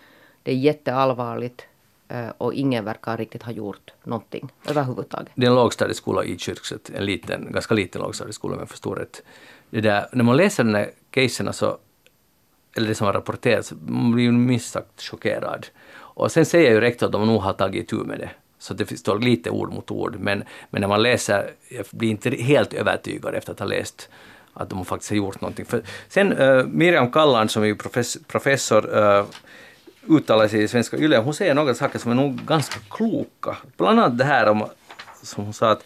[0.43, 1.67] Det är jätteallvarligt eh,
[2.09, 5.29] Eh, och ingen verkar riktigt ha gjort någonting överhuvudtaget.
[5.35, 9.23] Det är en lågstadieskola i Kyrkset, en liten, ganska liten lågstadieskola om jag förstår rätt.
[9.71, 11.79] Det där, när man läser den här casen så,
[12.77, 15.67] eller det som har rapporterats, man blir ju minst sagt chockerad.
[15.97, 18.31] Och sen säger ju rektor att de nog har tagit itu med det.
[18.59, 20.17] Så det står lite ord mot ord.
[20.19, 24.09] Men, men när man läser, jag blir inte helt övertygad efter att ha läst
[24.55, 25.65] att de faktiskt har gjort någonting.
[25.65, 29.25] För sen uh, Miriam Kallan som är professor, professor uh,
[30.09, 33.57] uttalar sig i Svenska Yle, hon säger några saker som är nog ganska kloka.
[33.77, 34.67] Bland annat det här om,
[35.23, 35.85] som hon sa att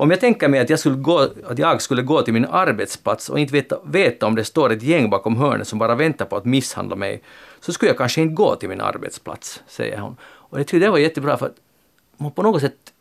[0.00, 3.28] om jag tänker mig att jag, skulle gå, att jag skulle gå till min arbetsplats
[3.28, 6.36] och inte veta, veta om det står ett gäng bakom hörnet som bara väntar på
[6.36, 7.22] att misshandla mig,
[7.60, 10.16] så skulle jag kanske inte gå till min arbetsplats, säger hon.
[10.22, 11.56] Och jag tycker det var jättebra för att
[12.16, 12.92] man på något sätt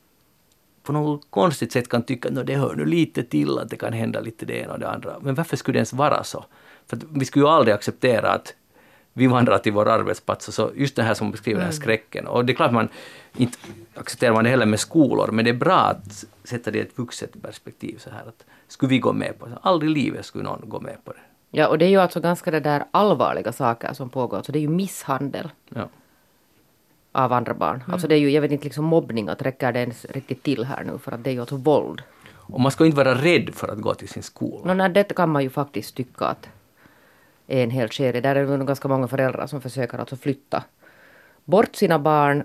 [0.84, 3.94] på något konstigt sätt kan tycka att det hör nu lite till att det kan
[3.94, 5.16] hända lite det ena och det andra.
[5.22, 6.46] Men varför skulle det ens vara så?
[6.88, 8.54] För vi skulle ju aldrig acceptera att
[9.14, 10.56] vi vandrar till vår arbetsplats.
[10.56, 11.70] Så just det här som beskriver mm.
[11.70, 11.82] den här mm.
[11.82, 12.28] skräcken.
[12.28, 12.90] Och det är klart man
[13.38, 13.58] inte
[13.96, 16.98] accepterar man det heller med skolor, men det är bra att sätta det i ett
[16.98, 17.98] vuxet perspektiv.
[17.98, 19.58] Så här, att skulle vi gå med på det?
[19.62, 21.20] Aldrig i livet skulle någon gå med på det.
[21.52, 24.38] Ja, och det är ju alltså ganska det där allvarliga saker som pågår.
[24.38, 25.50] Alltså det är ju misshandel.
[25.70, 25.90] Ja.
[27.12, 27.76] Av andra barn.
[27.76, 27.94] Mm.
[27.94, 30.66] Alltså det är ju, jag vet inte, liksom mobbning, att räcker det ens riktigt till
[30.66, 30.98] här nu?
[30.98, 32.02] För att det är ju alltså våld.
[32.32, 34.74] Och man ska inte vara rädd för att gå till sin skola.
[34.74, 36.50] No, nej, det kan man ju faktiskt tycka att
[37.50, 38.22] en hel serie.
[38.22, 40.64] Där är det ganska många föräldrar som försöker alltså flytta
[41.46, 42.44] bort sina barn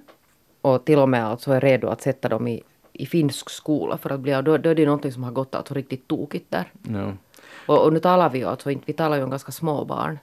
[0.60, 2.62] och till och med alltså är redo att sätta dem i,
[2.92, 5.74] i finsk skola för att bli, då, då är det någonting som har gått alltså
[5.74, 6.72] riktigt tokigt där.
[6.82, 7.16] No.
[7.66, 10.18] Och, och, nu talar vi ju alltså inte, vi talar ju om ganska små barn.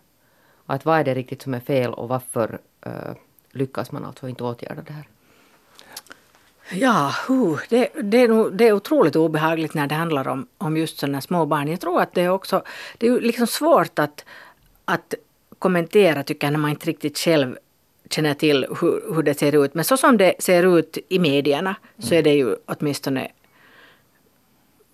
[0.66, 3.14] Att vad är det riktigt som är fel och varför uh,
[3.52, 5.08] lyckas man alltså inte åtgärda det här?
[6.72, 10.78] Ja, uh, det, det, är nog, det är otroligt obehagligt när det handlar om, om
[10.78, 11.68] just sådana små barn.
[11.68, 12.64] Jag tror att det är också
[12.98, 14.26] det är liksom svårt att,
[14.86, 15.14] att
[15.60, 17.58] kommentera tycker jag när man inte riktigt själv
[18.10, 19.74] känner till hur, hur det ser ut.
[19.74, 23.32] Men så som det ser ut i medierna så är det ju åtminstone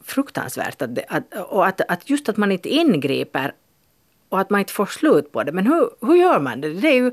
[0.04, 0.82] fruktansvärt.
[0.82, 3.54] Att det, att, och att, att just att man inte ingriper
[4.30, 5.52] och att man inte får slut på det.
[5.52, 6.69] Men hur, hur gör man det?
[6.73, 7.12] det är ju,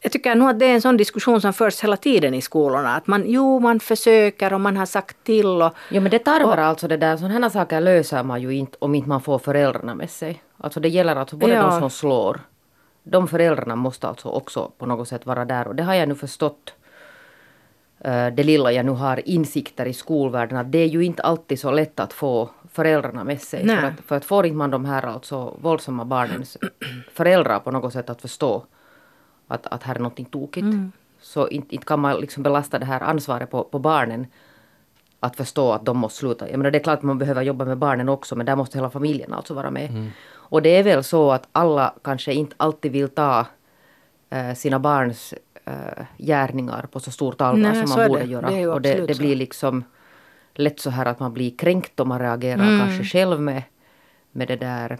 [0.00, 2.96] jag tycker nog att det är en sån diskussion som förs hela tiden i skolorna.
[2.96, 5.46] Att man, jo, man försöker och man har sagt till.
[5.46, 7.16] Och, jo, men det tarvar alltså det där.
[7.16, 10.42] Sådana saker löser man ju inte om inte man får föräldrarna med sig.
[10.58, 11.62] Alltså det gäller alltså både ja.
[11.62, 12.40] de som slår.
[13.02, 15.68] De föräldrarna måste alltså också på något sätt vara där.
[15.68, 16.74] Och det har jag nu förstått.
[18.06, 20.58] Uh, det lilla jag nu har insikter i skolvärlden.
[20.58, 23.68] Att det är ju inte alltid så lätt att få föräldrarna med sig.
[23.68, 26.56] För att, för att får inte man de här alltså våldsamma barnens
[27.12, 28.64] föräldrar på något sätt att förstå
[29.48, 30.64] att, att här är någonting tokigt.
[30.64, 30.92] Mm.
[31.20, 34.26] Så inte, inte kan man liksom belasta det här ansvaret på, på barnen
[35.20, 36.50] att förstå att de måste sluta.
[36.50, 38.78] Jag menar, det är klart att man behöver jobba med barnen också men där måste
[38.78, 39.90] hela familjen alltså vara med.
[39.90, 40.10] Mm.
[40.50, 43.46] Och det är väl så att alla kanske inte alltid vill ta
[44.30, 45.34] äh, sina barns
[45.64, 48.30] äh, gärningar på så stort allvar Nej, som man borde det.
[48.30, 48.50] göra.
[48.50, 49.84] Det och det, det blir liksom
[50.54, 52.78] lätt så här att man blir kränkt och man reagerar mm.
[52.78, 53.62] kanske själv med,
[54.32, 54.98] med det där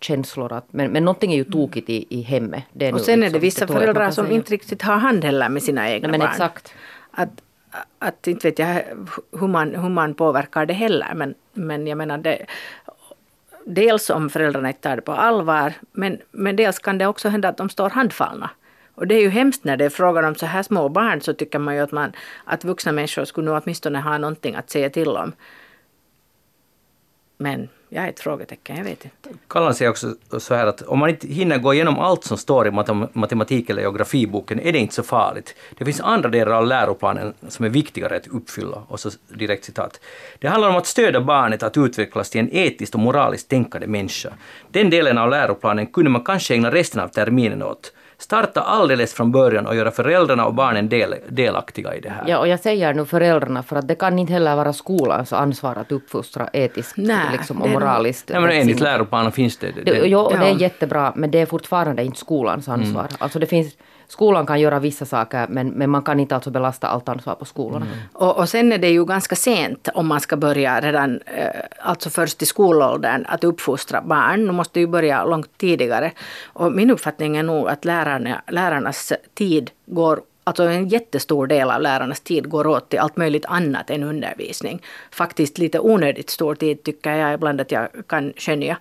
[0.00, 0.52] känslor.
[0.52, 2.64] Att, men, men någonting är ju tokigt i, i hemmet.
[2.72, 5.62] Och sen liksom, är det vissa det föräldrar som inte riktigt har hand heller med
[5.62, 6.30] sina egna Nej, men barn.
[6.30, 6.74] Exakt.
[7.10, 7.42] Att,
[7.98, 8.82] att inte vet jag
[9.40, 11.14] hur man, hur man påverkar det heller.
[11.14, 12.46] Men, men jag menar det,
[13.68, 17.48] dels om föräldrarna inte tar det på allvar, men, men dels kan det också hända
[17.48, 18.50] att de står handfallna.
[18.94, 21.32] Och det är ju hemskt när det är frågan om så här små barn så
[21.32, 22.12] tycker man ju att, man,
[22.44, 25.32] att vuxna människor skulle nog åtminstone ha någonting att säga till om.
[27.40, 29.38] Men jag är ett frågetecken, jag vet inte.
[29.48, 32.66] Kallan säger också så här att om man inte hinner gå igenom allt som står
[32.66, 32.70] i
[33.12, 35.54] matematik eller geografiboken är det inte så farligt.
[35.78, 38.82] Det finns andra delar av läroplanen som är viktigare att uppfylla.
[38.88, 40.00] Och så direkt citat.
[40.38, 44.32] Det handlar om att stödja barnet att utvecklas till en etiskt och moraliskt tänkande människa.
[44.70, 47.92] Den delen av läroplanen kunde man kanske ägna resten av terminen åt.
[48.20, 52.24] Starta alldeles från början och göra föräldrarna och barnen del, delaktiga i det här.
[52.26, 55.76] Ja, och jag säger nu föräldrarna för att det kan inte heller vara skolans ansvar
[55.76, 58.28] att uppfostra etiskt Nej, liksom, och moraliskt.
[58.28, 59.70] Nej, men enligt läroplanen finns det.
[59.70, 60.38] det, det jo, och ja.
[60.38, 63.00] det är jättebra, men det är fortfarande inte skolans ansvar.
[63.00, 63.16] Mm.
[63.18, 63.76] Alltså det finns
[64.08, 67.44] skolan kan göra vissa saker men, men man kan inte alltså belasta allt ansvar på
[67.44, 67.86] skolorna.
[67.86, 67.98] Mm.
[68.12, 72.10] Och, och sen är det ju ganska sent om man ska börja redan, eh, alltså
[72.10, 74.44] först i skolåldern, att uppfostra barn.
[74.44, 76.12] Nu måste ju börja långt tidigare.
[76.46, 81.80] Och min uppfattning är nog att lärarna, lärarnas tid går Alltså en jättestor del av
[81.80, 84.82] lärarnas tid går åt till allt möjligt annat än undervisning.
[85.10, 88.76] Faktiskt lite onödigt stor tid tycker jag ibland att jag kan skönja.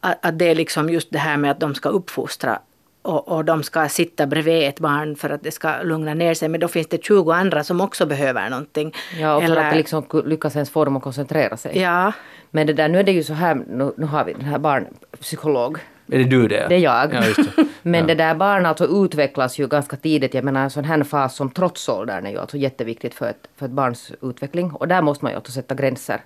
[0.00, 2.58] Att, det är liksom just det här med att de ska uppfostra
[3.04, 6.48] och, och, de ska sitta bredvid ett barn för att det ska lugna ner sig.
[6.48, 8.94] Men då finns det 20 andra som också behöver någonting.
[9.20, 9.68] Ja, och för Eller...
[9.68, 11.78] att liksom lyckas ens få dem att koncentrera sig.
[11.78, 12.12] Ja.
[12.50, 14.58] Men det där, nu är det ju så här, nu, nu har vi den här
[14.58, 15.78] barnpsykolog
[16.12, 16.66] är det du det?
[16.68, 17.14] Det är jag.
[17.14, 17.66] Ja, det.
[17.82, 18.06] Men ja.
[18.06, 20.34] det där barnet alltså utvecklas ju ganska tidigt.
[20.34, 23.66] Jag menar en sån här fas som trotsåldern är ju alltså jätteviktigt för ett, för
[23.66, 24.70] ett barns utveckling.
[24.70, 26.20] Och där måste man ju också sätta gränser.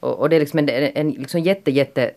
[0.00, 2.10] Och, och det är liksom en, en liksom jätte, jätte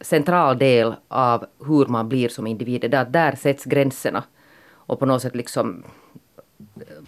[0.00, 2.80] central del av hur man blir som individ.
[2.80, 4.24] Det är att där sätts gränserna.
[4.68, 5.84] Och på något sätt liksom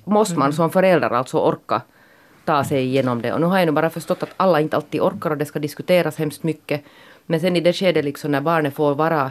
[0.05, 0.53] måste man mm.
[0.53, 1.83] som förälder alltså orka
[2.44, 3.33] ta sig igenom det.
[3.33, 5.59] Och nu har jag nu bara förstått att alla inte alltid orkar och det ska
[5.59, 6.83] diskuteras hemskt mycket.
[7.27, 9.31] Men sen i det skedet liksom när barnet får vara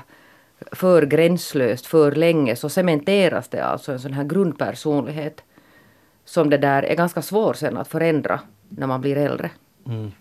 [0.72, 5.44] för gränslöst för länge så cementeras det alltså en sån här grundpersonlighet
[6.26, 8.40] som det där är ganska svår sen att förändra
[8.70, 9.52] när man blir äldre.
[9.86, 10.12] Mm.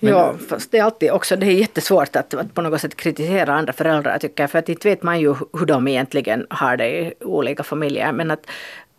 [0.00, 2.96] Men, ja, fast det är alltid också det är jättesvårt att, att på något sätt
[2.96, 4.50] kritisera andra föräldrar tycker jag.
[4.50, 8.12] För att inte vet man ju hur de egentligen har det i olika familjer.
[8.12, 8.46] Men att,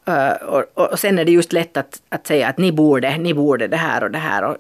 [0.09, 3.33] uh, och, och sen är det just lätt att, att säga att ni borde, ni
[3.33, 4.43] borde det här och det här.
[4.43, 4.57] Och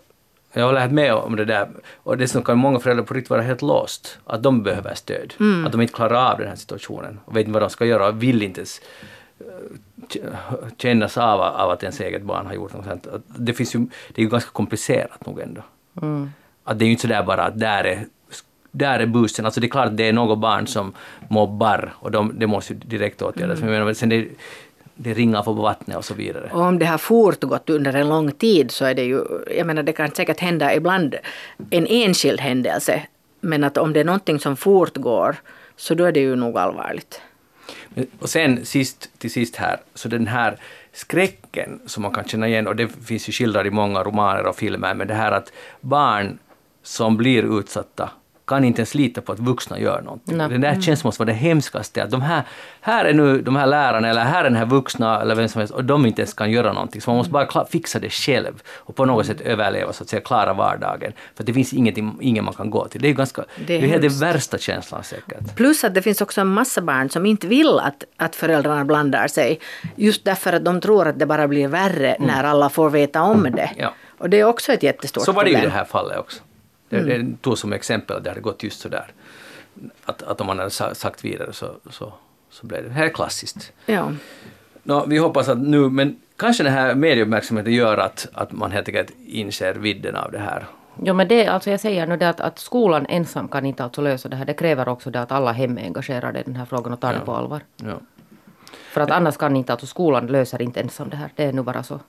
[0.53, 1.69] jag håller helt med om det där.
[1.95, 4.19] Och dessutom kan många föräldrar på riktigt vara helt lost.
[4.25, 5.33] Att de behöver stöd.
[5.39, 5.65] Mm.
[5.65, 7.19] Att de inte klarar av den här situationen.
[7.25, 8.81] Och vet inte vad de ska göra och vill inte ens
[9.39, 10.25] eh,
[10.77, 13.07] kännas av, av att ens eget barn har gjort något sånt.
[13.25, 15.61] Det, finns ju, det är ju ganska komplicerat nog ändå.
[16.01, 16.31] Mm.
[16.63, 18.05] Att det är ju inte sådär bara att där är
[18.71, 19.45] där är bussen.
[19.45, 20.93] Alltså det är klart det är något barn som
[21.27, 23.61] mobbar och de, det måste ju direkt åtgärdas.
[23.61, 23.85] Mm.
[23.85, 24.27] Men sen det,
[24.95, 26.49] det ringar på vattnet och så vidare.
[26.53, 29.23] Och om det har fortgått under en lång tid så är det ju,
[29.57, 31.15] jag menar det kan säkert hända ibland
[31.69, 33.01] en enskild händelse,
[33.41, 35.35] men att om det är någonting som fortgår
[35.75, 37.21] så då är det ju nog allvarligt.
[38.19, 40.57] Och sen sist, till sist här, så den här
[40.99, 44.55] skräcken som man kan känna igen, och det finns ju skildrat i många romaner och
[44.55, 46.39] filmer, men det här att barn
[46.83, 48.09] som blir utsatta
[48.49, 50.37] kan inte ens lita på att vuxna gör någonting.
[50.37, 50.49] Nej.
[50.49, 50.81] Den där mm.
[50.81, 52.03] känslan måste vara det hemskaste.
[52.03, 52.43] Att de här,
[52.81, 55.59] här är nu de här lärarna eller här är den här vuxna eller vem som
[55.59, 57.01] helst och de inte ens kan göra någonting.
[57.01, 60.21] Så man måste bara fixa det själv och på något sätt överleva, så att säga,
[60.21, 61.13] klara vardagen.
[61.35, 63.01] För det finns ingenting, ingen man kan gå till.
[63.01, 65.55] Det är ju ganska, det är, det är den värsta känslan säkert.
[65.55, 69.27] Plus att det finns också en massa barn som inte vill att, att föräldrarna blandar
[69.27, 69.59] sig.
[69.95, 72.27] Just därför att de tror att det bara blir värre mm.
[72.27, 73.69] när alla får veta om det.
[73.77, 73.93] Ja.
[74.17, 75.33] Och det är också ett jättestort problem.
[75.33, 76.39] Så var det ju i det här fallet också.
[76.89, 77.31] Det, mm.
[77.31, 79.11] det tog som exempel att det hade gått just så där.
[80.05, 82.13] Att, att om man hade sagt vidare så, så,
[82.49, 82.89] så blev det.
[82.89, 83.73] Det här är klassiskt.
[83.85, 84.11] Ja.
[84.83, 88.87] Nå, vi hoppas att nu, men kanske den här medieuppmärksamheten gör att, att man helt
[88.87, 90.65] enkelt inser vidden av det här.
[91.03, 94.01] Jo men det, alltså jag säger nu det att, att skolan ensam kan inte alltså
[94.01, 94.45] lösa det här.
[94.45, 97.13] Det kräver också det att alla hem är engagerade i den här frågan och tar
[97.13, 97.19] ja.
[97.19, 97.61] det på allvar.
[97.75, 97.99] Ja.
[98.69, 101.29] För att annars kan inte, alltså skolan löser inte ensam det här.
[101.35, 101.99] Det är nu bara så.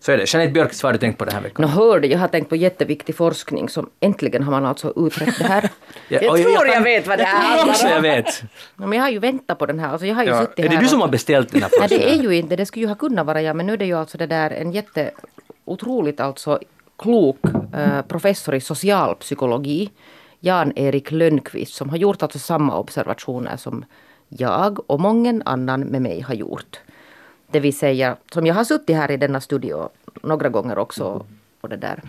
[0.00, 0.34] Så är det.
[0.34, 1.62] Jeanette Björk, vad har du tänkt på den här veckan?
[1.62, 5.44] Nå hörde, jag har tänkt på jätteviktig forskning som äntligen har man alltså utrett det
[5.44, 5.62] här.
[6.08, 7.56] ja, jag tror jag, jag, vet vad det är.
[7.56, 8.42] Jag också jag vet.
[8.74, 9.88] men jag har ju väntat på den här.
[9.88, 10.40] Alltså jag har ju ja.
[10.40, 11.70] suttit är det här du som har beställt den här?
[11.78, 13.76] Nej det är ju inte, det skulle ju ha kunnat vara jag men nu är
[13.76, 15.10] det ju alltså det där en jätte
[15.64, 16.60] otroligt alltså
[16.98, 17.38] klok
[17.74, 19.90] eh, professor i socialpsykologi
[20.40, 23.84] Jan-Erik Lönnqvist som har gjort alltså samma observationer som
[24.28, 26.80] jag och många annan med mig har gjort.
[27.50, 29.88] Det vill säga, som jag har suttit här i denna studio
[30.22, 31.26] några gånger också
[31.60, 32.02] och det där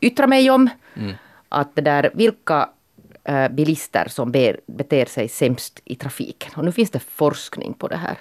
[0.00, 0.70] yttra mig om.
[0.94, 1.14] Mm.
[1.48, 2.68] Att det där, vilka
[3.24, 6.50] äh, bilister som ber, beter sig sämst i trafiken.
[6.56, 8.18] Och nu finns det forskning på det här.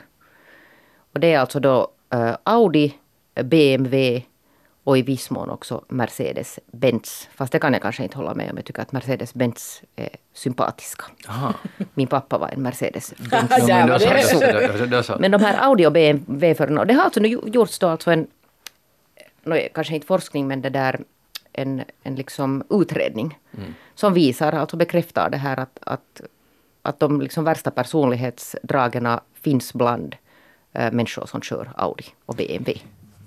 [1.13, 2.93] Och det är alltså då äh, Audi,
[3.35, 4.23] BMW
[4.85, 7.29] och i viss mån också Mercedes-Benz.
[7.35, 8.57] Fast det kan jag kanske inte hålla med om.
[8.57, 11.03] Jag tycker att Mercedes-Benz är sympatiska.
[11.27, 11.53] Aha.
[11.93, 13.49] Min pappa var en Mercedes-Benz.
[15.19, 18.27] men, de här Audi och BMW-förarna, det har alltså nu gjorts då alltså en,
[19.43, 20.99] no, kanske inte forskning men det där
[21.53, 23.73] en, en liksom utredning mm.
[23.95, 26.21] som visar, alltså bekräftar det här att, att,
[26.81, 30.15] att de liksom värsta personlighetsdragen finns bland
[30.73, 32.81] äh, människor som kör Audi och BMW.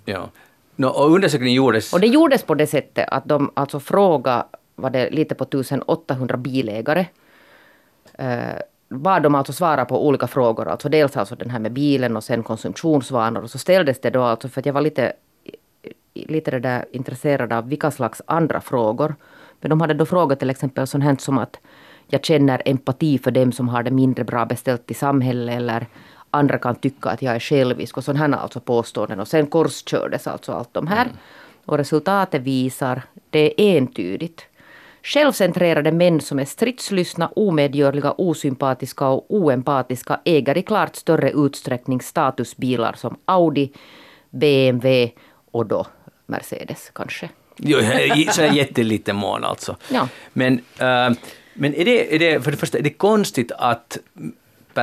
[0.05, 0.31] Ja.
[0.79, 1.93] No, och undersökningen gjordes...
[1.93, 6.37] Och det gjordes på det sättet att de alltså frågade var det lite på 1800
[6.37, 7.07] bilägare.
[8.19, 12.17] Eh, bad de alltså svara på olika frågor, alltså dels alltså den här med bilen
[12.17, 13.43] och sen konsumtionsvanor.
[13.43, 15.13] Och så ställdes det då alltså, för att jag var lite,
[16.15, 19.15] lite det där intresserad av vilka slags andra frågor.
[19.61, 21.57] Men de hade då frågat till exempel sånt här som att
[22.07, 25.87] jag känner empati för dem som har det mindre bra beställt i samhället eller
[26.31, 29.21] andra kan tycka att jag är självisk och sådana här alltså påståenden.
[29.21, 31.05] Och sen korskördes alltså allt de här.
[31.05, 31.17] Mm.
[31.65, 34.47] Och resultatet visar, det är entydigt.
[35.03, 42.93] Självcentrerade män som är stridslystna, omedgörliga, osympatiska och oempatiska äger i klart större utsträckning statusbilar
[42.93, 43.73] som Audi,
[44.31, 45.13] BMW
[45.51, 45.87] och då
[46.27, 47.29] Mercedes kanske.
[47.57, 47.79] Jo,
[48.33, 49.77] så är jätteliten mån alltså.
[49.93, 50.09] Ja.
[50.33, 51.11] Men, äh,
[51.55, 53.99] men är, det, är det, för det första, är det konstigt att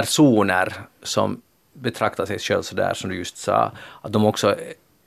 [0.01, 1.41] personer som
[1.73, 4.55] betraktar sig själva sådär som du just sa, att de också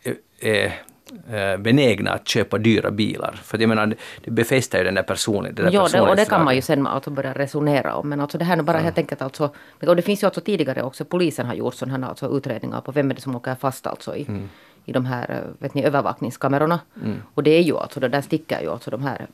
[0.03, 0.83] är, är
[1.31, 3.41] Eh, benägna att köpa dyra bilar.
[3.43, 5.55] För jag menar, det befäster ju den där personen.
[5.55, 8.09] Den där ja, det, och det kan man ju sen alltså börja resonera om.
[8.09, 8.85] Men alltså det här är bara ja.
[8.85, 9.51] helt enkelt alltså,
[9.87, 12.93] och det finns ju alltså tidigare också, polisen har gjort sådana här alltså utredningar på
[12.93, 14.49] vem är det som åker fast alltså i, mm.
[14.85, 16.81] i de här eh, vet ni, övervakningskamerorna.
[17.05, 17.23] Mm.
[17.35, 19.27] Och det är ju alltså, det där sticker ju alltså de här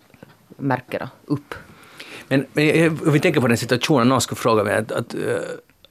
[0.56, 1.54] märkena upp.
[2.28, 5.20] Men, men om vi tänker på den situationen, någon skulle fråga mig att, att eh,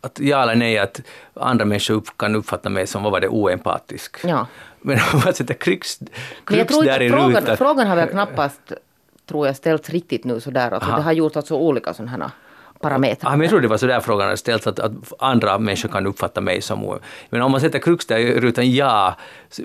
[0.04, 1.02] att ja eller nej, att
[1.34, 4.18] andra människor kan uppfatta mig som, vad var det, oempatisk.
[4.24, 4.48] Ja.
[4.82, 6.00] Men om man sätter kryx,
[6.46, 7.58] kryx där i frågan, rutan.
[7.58, 8.74] Frågan har väl knappast,
[9.26, 10.72] tror jag, ställts riktigt nu sådär.
[10.72, 12.32] Alltså, det har gjort alltså olika sådana
[12.80, 13.32] parametrar.
[13.32, 15.90] Ja, men jag tror det var så där frågan hade ställts, att, att andra människor
[15.90, 17.00] kan uppfatta mig som...
[17.30, 19.16] Men om man sätter kryx där i rutan ja,
[19.50, 19.62] så,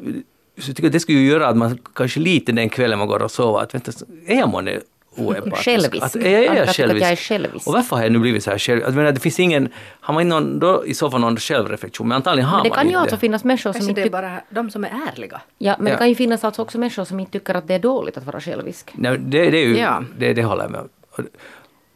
[0.59, 3.23] så tycker jag det skulle ju göra att man kanske lite den kvällen man går
[3.23, 3.93] och sover, att vänta,
[4.27, 4.81] är jag månne
[5.19, 5.65] oempatisk.
[5.65, 6.05] Självisk.
[6.05, 6.81] Att, är jag, jag, självisk?
[6.81, 7.67] att jag är självisk.
[7.67, 8.87] Och varför har jag nu blivit så här självisk?
[8.87, 9.69] Alltså, det finns ingen,
[10.01, 12.09] har man någon, då i så fall någon självreflektion?
[12.09, 14.01] Men antagligen har men det man kan ju alltså finnas människor som inte...
[14.01, 15.41] det är bara de som är ärliga.
[15.59, 15.93] Ja, men ja.
[15.93, 18.27] det kan ju finnas alltså också människor som inte tycker att det är dåligt att
[18.27, 18.91] vara självisk.
[18.95, 20.05] Nej, det, det, är ju, ja.
[20.19, 20.89] det, det håller jag med om.
[21.11, 21.25] Och,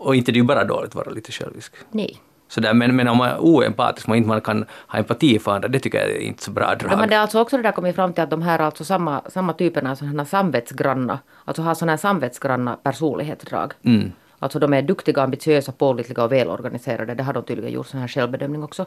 [0.06, 1.72] och inte det är ju bara dåligt att vara lite självisk.
[1.90, 2.20] Nej.
[2.52, 5.78] Sådär, men, men om man är oempatisk, man inte kan ha empati för andra, det
[5.80, 6.92] tycker jag är inte så bra drag.
[6.92, 8.84] Ja, men det är alltså också det där kommit fram till att de här alltså
[8.84, 13.72] samma, samma typerna sådana samvetsgranna, alltså har sådana här samvetsgranna personlighetsdrag.
[13.82, 14.12] Mm.
[14.38, 17.14] Alltså de är duktiga, ambitiösa, pålitliga och välorganiserade.
[17.14, 18.82] Det har de tydligen gjort sån här självbedömning också.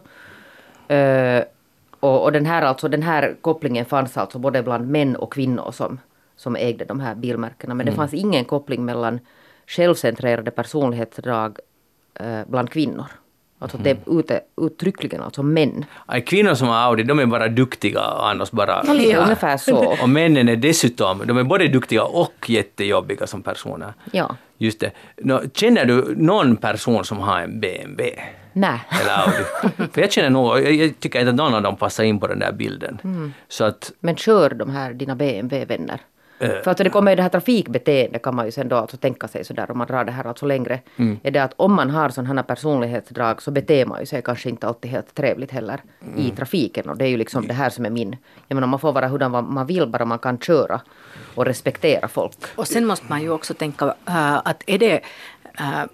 [0.91, 1.43] Uh,
[1.99, 5.71] och, och den, här, alltså, den här kopplingen fanns alltså både bland män och kvinnor
[5.71, 5.99] som,
[6.35, 7.73] som ägde de här bilmärkena.
[7.73, 7.93] Men mm.
[7.93, 9.19] det fanns ingen koppling mellan
[9.67, 11.59] självcentrerade personlighetsdrag
[12.21, 13.05] uh, bland kvinnor.
[13.65, 15.85] Alltså det är ute, uttryckligen alltså män.
[16.05, 18.83] Ay, kvinnor som har Audi, de är bara duktiga annars bara...
[18.87, 19.17] Ja, ja.
[19.17, 19.95] ungefär så.
[20.01, 23.93] Och männen är dessutom, de är både duktiga och jättejobbiga som personer.
[24.11, 24.35] Ja.
[24.57, 24.91] Just det.
[25.17, 28.21] Nå, känner du någon person som har en BMW?
[28.53, 28.79] Nej.
[29.01, 29.43] Eller Audi?
[29.93, 32.27] För jag känner nog, jag, jag tycker inte att någon av dem passar in på
[32.27, 32.99] den där bilden.
[33.03, 33.33] Mm.
[33.47, 35.99] Så att, Men kör de här dina BMW-vänner?
[36.41, 38.97] Uh, För alltså det kommer ju det här trafikbeteendet kan man ju sen då alltså
[38.97, 40.79] tänka sig sådär om man drar det här alltså längre.
[40.97, 41.19] Mm.
[41.23, 44.49] Är det att om man har sådana här personlighetsdrag så beter man ju sig kanske
[44.49, 46.19] inte alltid helt trevligt heller mm.
[46.19, 46.89] i trafiken.
[46.89, 48.15] Och det är ju liksom det här som är min...
[48.47, 50.81] Jag menar man får vara hurdan man vill bara man kan köra
[51.35, 52.37] och respektera folk.
[52.55, 55.01] Och sen måste man ju också tänka uh, att är det...
[55.59, 55.85] Uh,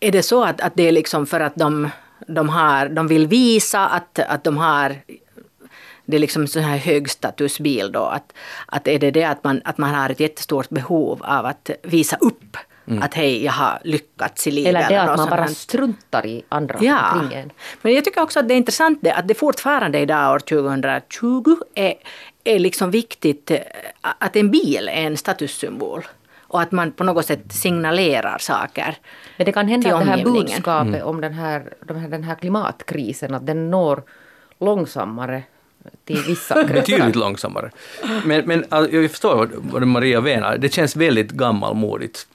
[0.00, 1.88] är det så att, att det är liksom för att de,
[2.26, 4.96] de, har, de vill visa att, att de har
[6.04, 8.02] det är liksom sån här högstatusbil då.
[8.02, 8.32] Att,
[8.66, 12.16] att är det det att man, att man har ett jättestort behov av att visa
[12.16, 12.56] upp
[12.90, 13.02] Mm.
[13.02, 14.68] Att hej, jag har lyckats i livet.
[14.68, 17.12] Eller det att man bara struntar i andra ja.
[17.12, 17.50] omkring en.
[17.82, 21.56] Men jag tycker också att det är intressant det, att det fortfarande idag år 2020
[21.74, 21.94] är,
[22.44, 23.58] är liksom viktigt eh,
[24.00, 26.06] att en bil är en statussymbol.
[26.40, 28.96] Och att man på något sätt signalerar saker
[29.36, 31.06] Men det kan hända att det här budskapet mm.
[31.06, 34.02] om den här, den här, den här klimatkrisen, att den når
[34.60, 35.42] långsammare
[36.04, 36.74] till vissa kretsar.
[36.74, 37.70] Betydligt långsammare.
[38.24, 40.58] Men, men jag förstår vad Maria menar.
[40.58, 42.26] Det känns väldigt gammalmodigt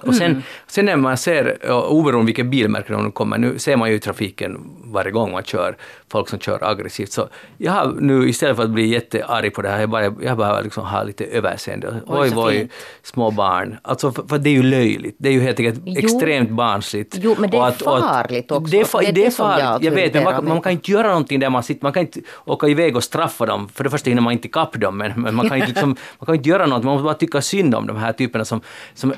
[0.00, 0.42] och sen, mm.
[0.66, 4.60] sen när man ser, oberoende vilket bilmärke de kommer, nu ser man ju i trafiken
[4.84, 5.76] varje gång man kör,
[6.08, 7.12] folk som kör aggressivt.
[7.12, 10.36] Så jag har nu istället för att bli jättearg på det här, jag bara, jag
[10.36, 12.00] bara liksom har lite överseende.
[12.06, 12.68] Oj, oj,
[13.02, 13.76] små barn.
[13.82, 15.16] Alltså för, för, det är ju löjligt.
[15.18, 15.98] Det är ju helt enkelt jo.
[15.98, 17.16] extremt barnsligt.
[17.20, 18.70] Jo, men det är att, farligt också.
[18.70, 20.72] Det är, fa, det är, det är farligt, jag, jag vet, men man, man, kan
[20.72, 23.68] inte göra någonting där man sitter, man kan inte åka iväg och straffa dem.
[23.68, 26.26] För det första hinner man inte kapp dem, men, men man, kan inte, liksom, man
[26.26, 28.60] kan inte göra något, man måste bara tycka synd om de här typerna som,
[28.94, 29.12] som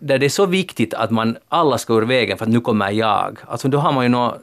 [0.00, 2.90] där det är så viktigt att man alla ska ur vägen för att nu kommer
[2.90, 3.38] jag.
[3.46, 4.40] Alltså då har man ju något,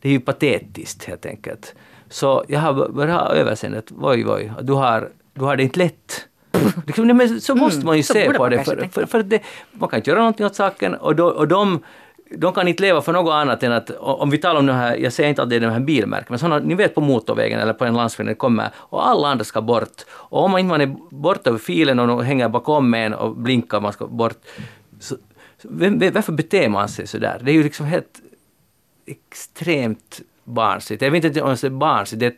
[0.00, 1.74] det är ju patetiskt helt enkelt.
[2.08, 6.28] Så jag har bara överseendet, oj oj, du har, du har det inte lätt.
[6.96, 9.42] Men så måste mm, man ju mm, se på det, för, för, för det,
[9.72, 11.82] man kan inte göra någonting åt saken och, då, och de
[12.36, 14.96] de kan inte leva för något annat än att, om vi talar om det här,
[14.96, 17.60] jag säger inte att det är de här bilmärken, men sådana, ni vet på motorvägen
[17.60, 20.02] eller på en landsväg när det kommer och alla andra ska bort.
[20.08, 23.80] Och om man inte är borta ur filen och de hänger bakom en och blinkar
[23.80, 24.38] man ska bort,
[25.04, 25.16] så,
[25.62, 27.40] vem, varför beter man sig så där?
[27.42, 28.20] Det är ju liksom helt
[29.06, 31.02] extremt barnsligt.
[31.02, 32.34] Jag vet inte om det är barnsligt, det,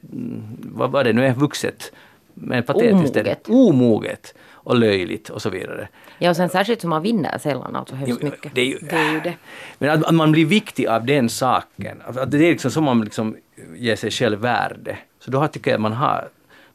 [0.59, 1.93] vad var det nu är, vuxet
[2.35, 3.49] Men patetiskt det.
[3.49, 5.89] Omoget och löjligt och så vidare.
[6.19, 8.55] Ja, och sen särskilt som man vinner sällan alltså hemskt Jo, mycket.
[8.55, 9.35] Det är ju, Det är ju det.
[9.79, 12.03] Men att, att man blir viktig av den saken.
[12.07, 13.37] Att det är liksom så man liksom
[13.77, 14.99] ger sig själv värde.
[15.19, 16.29] Så då tycker jag att man har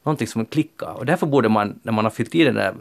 [0.03, 0.93] någonting som klickar.
[0.93, 2.73] Och därför borde man, när man har fyllt i den där,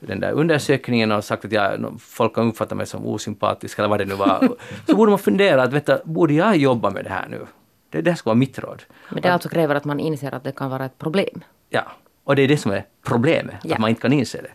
[0.00, 3.98] den där undersökningen och sagt att jag, folk har uppfattat mig som osympatisk eller vad
[4.00, 7.26] det nu var, så borde man fundera att vänta, borde jag jobba med det här
[7.30, 7.46] nu?
[7.90, 8.82] Det, det här ska vara mitt råd.
[9.10, 11.44] Men det alltså kräver att man inser att det kan vara ett problem.
[11.70, 11.82] Ja,
[12.24, 13.74] och det är det som är problemet, Ja.
[13.74, 14.50] att man inte kan inse det.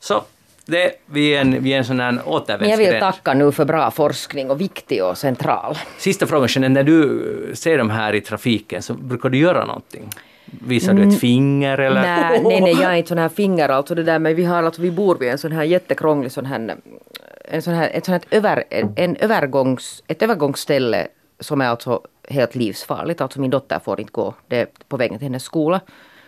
[0.00, 0.22] Så,
[0.66, 2.92] det, vi, är en, vi är en sån här Men jag återvändsgränd.
[2.92, 5.78] vill tacka nu för bra forskning och viktig och central.
[5.98, 10.08] Sista frågan, Jeanette, när du ser de här i trafiken så brukar du göra någonting?
[10.60, 12.02] Visar du ett finger eller?
[12.02, 14.62] Nej, nej, nej, jag är inte sån här finger alltså det där men vi har
[14.62, 16.76] alltså, vi bor vid en sån här jättekrånglig sån här,
[17.44, 18.64] en sån här, ett sånt här över,
[18.96, 21.08] en övergångs, ett övergångsställe
[21.40, 23.20] som är alltså helt livsfarligt.
[23.20, 25.80] Alltså min dotter får inte gå, det är på vägen till hennes skola.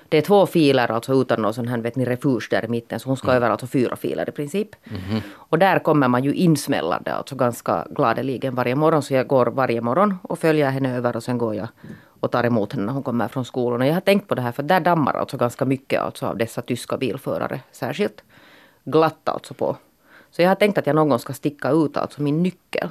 [0.08, 3.00] Det är två filer alltså utan någon sån här vet ni, refuge där i mitten
[3.00, 4.68] så hon ska över alltså fyra filer i princip.
[5.32, 9.80] Och där kommer man ju insmällande alltså ganska gladeligen varje morgon så jag går varje
[9.80, 11.68] morgon och följer henne över och sen går jag
[12.20, 13.80] och tar emot henne när hon kommer från skolan.
[13.80, 16.36] Och jag har tänkt på det här för där dammar alltså ganska mycket alltså av
[16.36, 18.22] dessa tyska bilförare särskilt.
[18.84, 19.76] Glatt alltså på.
[20.30, 22.90] Så jag har tänkt att jag någon gång ska sticka ut alltså min nyckel.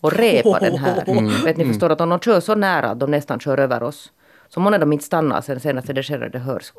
[0.00, 1.04] Och repa den här.
[1.44, 4.12] Vet ni förstår att om de kör så nära att de nästan kör över oss.
[4.48, 6.72] Så många de inte stannar sen senast det sker det hörs.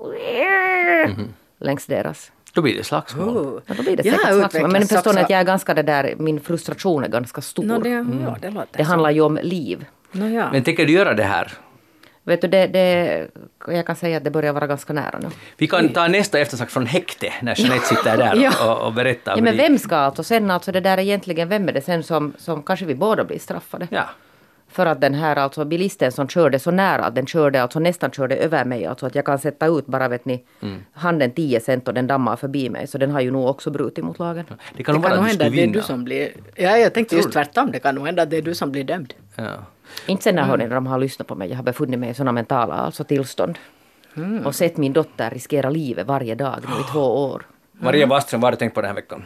[1.59, 2.31] Längs deras.
[2.53, 3.37] Då blir det slagsmål.
[3.37, 3.61] Oh.
[3.65, 4.71] Ja, då blir det säkert slagsmål.
[4.71, 7.63] Men förstår ni att jag är ganska det där, min frustration är ganska stor.
[7.63, 9.85] Nå, det, ja, det det handlar ju om liv.
[10.11, 10.51] Nå, ja.
[10.51, 11.51] Men tänker du göra det här?
[12.23, 13.27] Vet du, det, det,
[13.67, 15.27] jag kan säga att det börjar vara ganska nära nu.
[15.57, 18.73] Vi kan ta nästa eftersnack från häkte när Jeanette sitter där Ja.
[18.73, 19.35] och, och berättar.
[19.37, 22.33] Ja, men vem ska alltså sen, alltså det där egentligen, vem är det sen som,
[22.37, 23.87] som kanske vi båda blir straffade?
[23.91, 24.09] Ja.
[24.71, 28.11] För att den här alltså bilisten som körde så nära, att den körde alltså nästan
[28.11, 30.83] körde över mig, alltså att jag kan sätta ut bara vet ni, Mm.
[30.93, 32.87] handen 10 cent och den dammar förbi mig.
[32.87, 34.45] Så den har ju nog också brutit mot lagen.
[34.77, 35.73] Det kan Det nog kan hända att det är vinna.
[35.73, 36.29] du som blir...
[36.55, 37.71] Ja, jag tänkte just tvärtom.
[37.71, 39.13] Det kan nog hända att det är du som blir dömd.
[39.35, 39.43] Ja.
[40.07, 41.49] Inte sen när när de har lyssnat på mig.
[41.49, 43.57] Jag har befunnit mig i sådana mentala alltså tillstånd.
[44.17, 44.45] Mm.
[44.45, 47.41] Och sett min dotter riskera livet varje dag nu i två år.
[47.71, 49.23] Maria Waström, vad har du tänkt på den här veckan?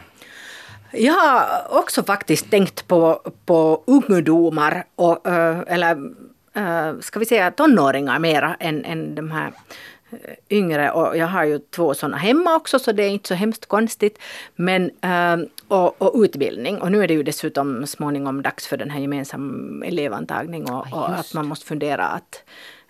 [0.96, 5.26] Jag har också faktiskt tänkt på, på ungdomar, och,
[5.66, 6.12] eller
[7.02, 9.52] ska vi säga tonåringar mera än, än de här
[10.50, 10.90] yngre.
[10.90, 14.18] Och jag har ju två sådana hemma också så det är inte så hemskt konstigt.
[14.56, 14.90] Men,
[15.68, 16.78] och, och utbildning.
[16.78, 21.08] Och nu är det ju dessutom småningom dags för den här gemensam elevantagning och, Ja,
[21.08, 22.42] och att man måste fundera att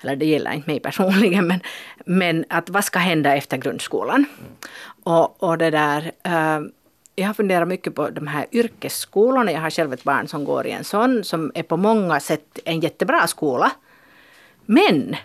[0.02, 1.60] eller det gäller inte mig personligen, men,
[2.06, 4.24] men att vad ska hända efter grundskolan?
[5.04, 6.12] Och, och det där,
[7.14, 9.52] jag har funderat mycket på de här yrkesskolorna.
[9.52, 12.58] Jag har själv ett barn som går i en sån, som är på många sätt
[12.64, 13.70] en jättebra skola.
[14.66, 15.16] Men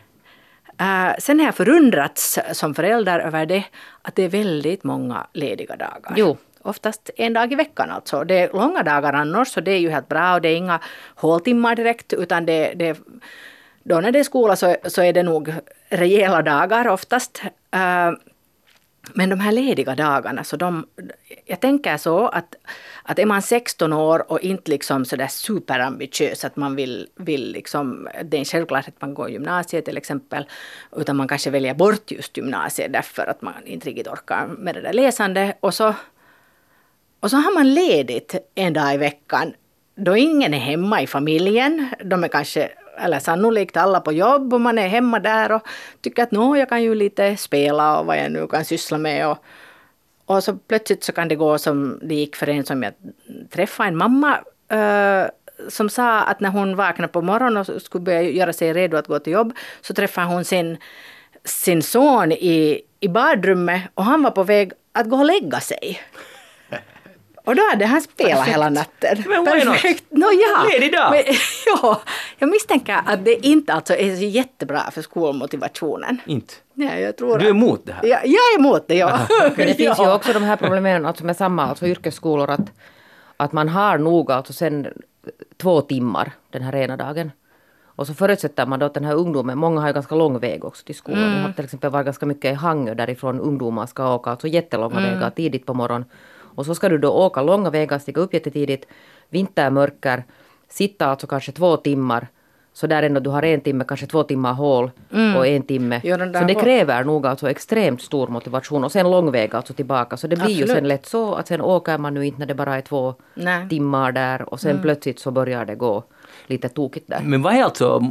[0.78, 3.64] eh, sen har jag förundrats som förälder över det,
[4.02, 6.14] att det är väldigt många lediga dagar.
[6.16, 6.38] Jo.
[6.62, 8.24] Oftast en dag i veckan alltså.
[8.24, 10.80] Det är långa dagar annars, så det är ju helt bra och det är inga
[11.16, 12.98] håltimmar direkt, utan det, det
[13.84, 15.54] då när det är skola så, så är det nog
[15.90, 17.42] rejäla dagar oftast.
[17.72, 18.12] Eh,
[19.14, 20.88] men de här lediga dagarna, så de,
[21.46, 22.56] jag tänker så att,
[23.04, 27.52] att är man 16 år och inte liksom så där superambitiös att man vill, vill
[27.52, 30.46] liksom, det är en självklart att man går gymnasiet till exempel,
[30.96, 34.82] utan man kanske väljer bort just gymnasiet därför att man inte riktigt orkar med det
[34.82, 35.94] där läsande och så,
[37.20, 39.54] och så har man ledigt en dag i veckan
[40.00, 41.90] då ingen är hemma i familjen.
[42.06, 42.70] De är kanske,
[43.00, 45.62] eller sannolikt alla på jobb och man är hemma där och
[46.02, 49.28] tycker att nå, jag kan ju lite spela och vad jag nu kan syssla med.
[49.28, 49.38] Och,
[50.26, 52.94] och så plötsligt så kan det gå som det gick för en som jag
[53.50, 54.40] träffade, en mamma
[54.70, 55.30] eh,
[55.68, 59.08] som sa att när hon vaknade på morgonen och skulle börja göra sig redo att
[59.08, 60.78] gå till jobb så träffade hon sin,
[61.44, 66.02] sin son i, i badrummet och han var på väg att gå och lägga sig.
[67.50, 68.54] Och då hade han spelat Perfekt.
[68.54, 69.24] hela natten.
[69.28, 69.74] Men why not?
[69.74, 70.04] Perfekt.
[70.10, 70.68] Nå, ja.
[70.72, 71.12] Ledig dag.
[71.12, 71.24] Men,
[71.66, 72.02] ja,
[72.38, 76.22] jag misstänker att det inte alltså är så jättebra för skolmotivationen.
[76.26, 76.54] Inte.
[76.74, 78.06] Nej, jag tror Du är emot det här?
[78.08, 79.20] Ja, jag är emot det, ja.
[79.40, 80.16] Men det finns ju Ja.
[80.16, 82.72] också de här problemen alltså med samma alltså yrkesskolor att,
[83.38, 84.88] att man har nog alltså sen
[85.58, 87.32] två timmar den här ena dagen.
[87.86, 90.66] Och så förutsätter man då att den här ungdomen, många har ju ganska lång väg
[90.66, 91.24] också till skolan.
[91.24, 91.36] Mm.
[91.36, 95.00] Det har till exempel varit ganska mycket i Hangö därifrån ungdomar ska åka alltså jättelånga
[95.00, 95.14] Mm.
[95.14, 96.06] vägar tidigt på morgonen.
[96.60, 98.86] Och så ska du då åka långa vägar, stiga upp jättetidigt,
[99.30, 100.24] vintermörker,
[100.68, 102.28] sitta alltså kanske två timmar.
[102.74, 104.92] Så där ändå du har en timme, kanske två timmar hål
[105.38, 106.02] och en timme.
[106.04, 110.18] Där så det kräver nog alltså extremt stor motivation och sen lång väg alltså tillbaka.
[110.18, 110.78] Så det blir ju Absolut.
[110.78, 113.70] sen lätt så att sen åker man nu inte när det bara är två Nej.
[113.70, 116.04] timmar där och sen plötsligt så börjar det gå
[116.50, 117.20] lite tokigt där.
[117.24, 118.04] Men vad är alltså,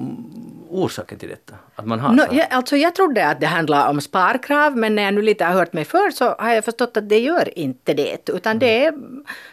[0.70, 1.54] orsaken till detta?
[1.76, 5.02] Att man har No, jag, alltså jag trodde att det handlade om sparkrav men när
[5.02, 7.94] jag nu lite har hört mig för så har jag förstått att det gör inte
[7.94, 8.28] det.
[8.28, 8.94] Utan det är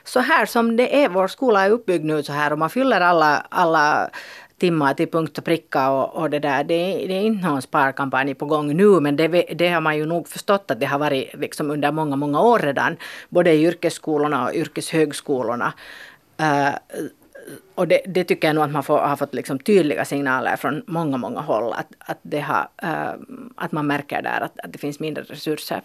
[0.04, 1.10] så här som det är.
[1.10, 4.10] Vår skola är uppbyggd nu så här och man fyller alla, alla
[4.58, 6.64] timmar till punkt och pricka och, och det där.
[6.64, 9.98] Det, är- det är inte någon sparkampanj på gång nu men det, det har man
[9.98, 12.98] ju nog förstått att det har varit liksom under många, många år redan.
[13.30, 15.74] Både i yrkesskolorna och yrkeshögskolorna.
[16.38, 16.70] Eh,
[17.76, 20.84] och det, det tycker jag nog att man får, har fått liksom tydliga signaler från
[20.88, 21.74] många, många håll.
[21.74, 23.14] Att, att, det har, eh,
[23.56, 25.82] att man märker där att, att det finns mindre resurser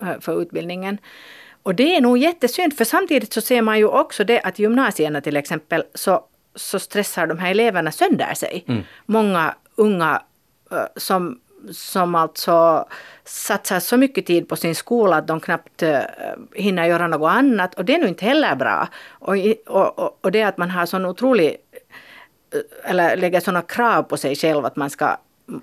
[0.00, 0.98] för, för utbildningen.
[1.62, 5.20] Och det är nog jättesynd, för samtidigt så ser man ju också det att gymnasierna
[5.20, 6.24] till exempel så,
[6.54, 8.64] så stressar de här eleverna sönder sig.
[9.06, 10.22] Många unga
[10.70, 11.40] eh, som,
[11.72, 12.88] som alltså
[13.24, 16.00] satsar så mycket tid på sin skola att de knappt eh,
[16.54, 17.74] hinner göra något annat.
[17.74, 18.88] Och det är nu inte heller bra.
[19.08, 21.56] Och, och, och, och det att man har sån otrolig
[22.54, 25.16] eh, eller lägger sådana krav på sig själv att man ska,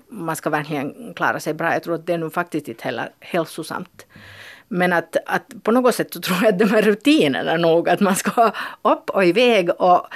[0.08, 1.72] man ska verkligen klara sig bra.
[1.72, 4.06] Jag tror att det är nog faktiskt inte heller hälsosamt.
[4.68, 8.00] Men att, att på något sätt så tror jag att de här rutinerna nog, att
[8.00, 8.52] man ska
[8.82, 10.06] upp och iväg och,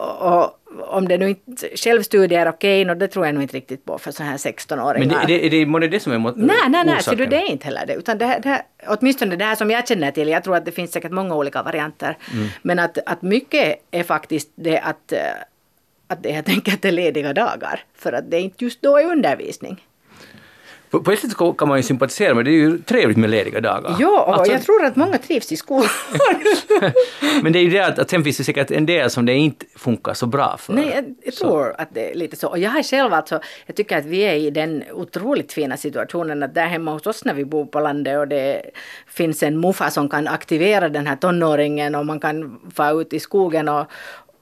[0.00, 0.54] och,
[0.94, 3.98] om det nu inte, självstudier är okej, och det tror jag nog inte riktigt på
[3.98, 4.98] för så här 16-åringar.
[4.98, 7.26] Men det, är det, är det, det som är mo- Nej, nej, nej, så du,
[7.26, 7.94] det är inte heller det.
[7.94, 10.64] Utan det, här- det, här- åtminstone det här som jag känner till, jag tror att
[10.64, 12.16] det finns säkert många olika varianter.
[12.62, 15.18] Men att, att mycket är faktiskt det att, eh,
[16.08, 17.80] att det helt enkelt är lediga dagar.
[17.94, 19.84] För att det inte just då är undervisning.
[20.90, 23.60] På, på ett sätt kan man ju sympatisera med det, är ju trevligt med lediga
[23.60, 23.96] dagar.
[23.98, 25.88] Ja, och Alltså, jag tror att många trivs i skolan.
[27.42, 29.34] Men det är ju det att, att sen finns det säkert en del som det
[29.34, 30.72] inte funkar så bra för.
[30.72, 32.48] Nej, jag, jag tror att det är lite så.
[32.48, 36.42] Och jag har själv alltså, jag tycker att vi är i den otroligt fina situationen
[36.42, 38.62] att där hemma hos oss när vi bor på landet och det
[39.06, 43.20] finns en muffa som kan aktivera den här tonåringen och man kan få ut i
[43.20, 43.86] skogen och,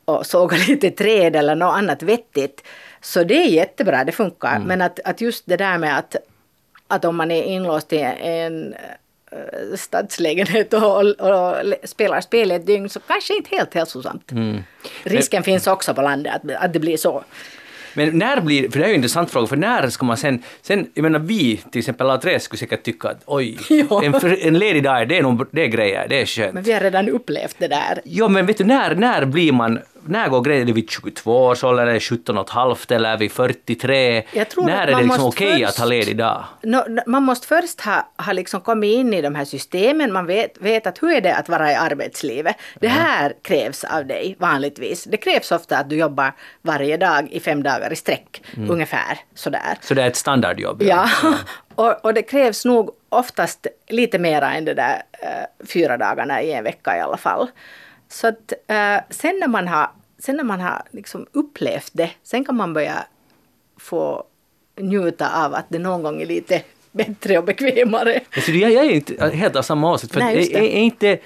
[0.04, 2.62] och såga lite träd eller något annat vettigt.
[3.00, 4.58] Så det är jättebra, det funkar.
[4.66, 6.16] Men att, att just det där med att,
[6.88, 8.74] att om man är inlåst i en
[9.32, 14.32] eh, stadslägenhet och, och, och spelar spel ett dygn så kanske inte helt hälsosamt.
[15.02, 17.24] Risken finns också på landet att, att det blir så.
[17.94, 20.42] Men när blir, för det är ju en intressant fråga, för när ska man sen,
[20.62, 23.58] sen jag menar vi till exempel alla tre skulle säkert tycka att oj,
[23.90, 24.02] Ja.
[24.04, 26.54] en, en ledig dag, det är, nog, det är grejer, det är skönt.
[26.54, 28.00] Men vi har redan upplevt det där.
[28.04, 29.78] Jo, men vet du, när, när blir man,
[30.08, 30.62] när går grejen?
[30.62, 34.22] Är det vid 22 års ålder, eller 17 och halvt, eller vid 43?
[34.32, 36.44] Jag tror när är det liksom okej först- att ha ledig dag?
[36.62, 40.12] Nå, n- man måste först ha, ha liksom kommit in i de här systemen.
[40.12, 42.56] Man vet, vet att hur är det att vara i arbetslivet.
[42.80, 45.04] Det här krävs av dig vanligtvis.
[45.04, 46.32] Det krävs ofta att du jobbar
[46.62, 48.42] varje dag i fem dagar i sträck.
[48.68, 49.78] Ungefär sådär.
[49.80, 50.82] Så det är ett standardjobb?
[50.82, 51.08] Ja,
[51.74, 56.52] och, och det krävs nog oftast lite mera än det där eh, fyra dagarna i
[56.52, 57.48] en vecka i alla fall.
[58.08, 62.44] Så att eh, sen när man har, sen när man har liksom upplevt det, sen
[62.44, 63.06] kan man börja
[63.76, 64.24] få
[64.80, 68.20] njuta av att det någon gång är lite bättre och bekvämare.
[68.36, 70.12] Alltså, jag, jag är inte helt av samma åsikt.
[70.12, 71.18] För Nej, är, är inte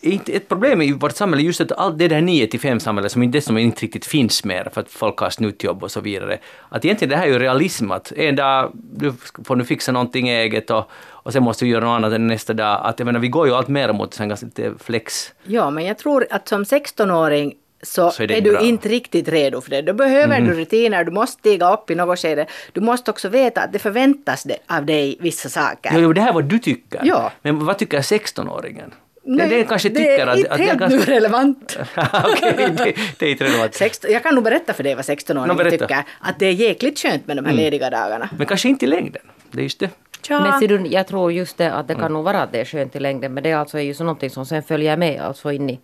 [0.00, 3.22] ett problem i vårt samhälle just att allt det där 9 till 5 samhället som
[3.22, 6.38] inte, som inte riktigt finns mer för att folk har snutjobb och så vidare.
[6.68, 9.12] Att egentligen det här är ju realism att en dag du
[9.44, 12.52] får nu fixa någonting eget och, och sen måste du göra något annat än nästa
[12.52, 12.80] dag.
[12.84, 15.32] Att jag menar, vi går ju allt mer mot en ganska lite flex.
[15.44, 18.60] Ja, men jag tror att som 16-åring så, Så är är, du bra.
[18.60, 19.82] Inte riktigt redo för det.
[19.82, 22.46] Då behöver du rutiner, du måste stiga upp i något skede.
[22.72, 25.90] Du måste också veta att det förväntas av dig vissa saker.
[25.94, 27.00] Jo, jo, det här är vad du tycker.
[27.04, 27.32] Ja.
[27.42, 28.92] Men vad tycker 16-åringen?
[29.28, 30.38] Nej, det, det kanske det tycker är att...
[30.38, 31.78] inte att det är helt nu relevant.
[32.24, 33.74] Okej, det, det är inte relevant.
[33.74, 35.86] 16, jag kan nog berätta för dig vad 16-åringar Nå, berätta.
[35.86, 36.04] tycker.
[36.20, 38.28] Att det är jäkligt skönt med de här lediga dagarna.
[38.38, 39.22] Men kanske inte i längden.
[39.50, 39.90] Det är just det.
[40.28, 42.02] Men ser du, jag tror just det att det Mm.
[42.02, 43.34] kan nog vara att det är skönt i längden.
[43.34, 45.80] Men det är alltså är ju så någonting som sen följer med alltså in i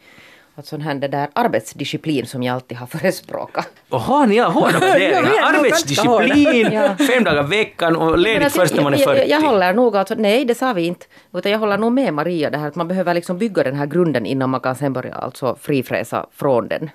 [0.55, 3.69] att sån här det där arbetsdisciplin som jag alltid har förespråkat.
[3.91, 5.43] Har ni hårda värderingar?
[5.43, 6.97] Arbetsdisciplin, Ja.
[7.07, 9.21] fem dagar i veckan och ledigt alltså, först när man är jag, 40.
[9.21, 11.07] jag, jag håller nog alltså, nej det sa vi inte.
[11.33, 13.87] Utan jag håller nog med Maria det här att man behöver liksom bygga den här
[13.87, 16.91] grunden innan man kan sen börja alltså frifräsa från den.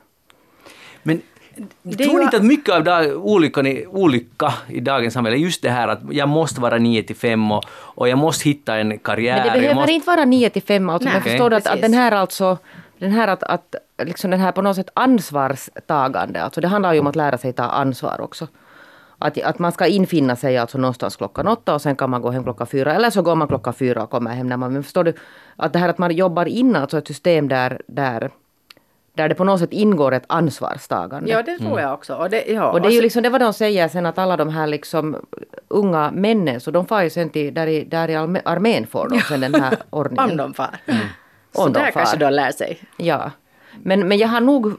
[1.04, 1.22] Men
[1.84, 5.40] Det tror ni inte att mycket av dag, olyckan i, olycka i dagens samhälle är
[5.40, 8.76] just det här att jag måste vara 9 till 5 och, och jag måste hitta
[8.78, 9.36] en karriär.
[9.36, 11.06] Men det behöver måste, inte vara 9 till 5 alltså.
[11.10, 12.58] Nej, men förstår du att, att den här alltså
[13.00, 17.00] den här att, att liksom den här på något sätt ansvarstagande, alltså det handlar ju
[17.00, 18.48] om att lära sig ta ansvar också.
[19.20, 22.30] Att, att man ska infinna sig alltså någonstans klockan åtta och sen kan man gå
[22.32, 22.94] hem klockan fyra.
[22.94, 24.74] Eller så går man klockan fyra och kommer hem när man...
[24.74, 25.14] Men förstår du?
[25.56, 28.32] Att det här att man jobbar in alltså ett system där, där,
[29.14, 31.30] där det på något sätt ingår ett ansvarstagande.
[31.32, 32.16] Ja, det tror jag också.
[32.16, 34.18] Och det, ja, Och det är ju så- liksom det vad de säger sen att
[34.18, 35.16] alla de här liksom
[35.68, 39.10] unga männen så de far ju sen till, där i, där i armé- armén får
[39.10, 40.32] de sen den här ordningen.
[40.32, 40.80] Om de far.
[41.58, 41.92] Om Så de där far.
[41.92, 42.80] kanske de lär sig.
[42.98, 43.32] Ja.
[43.84, 44.74] Men, men jag har nog,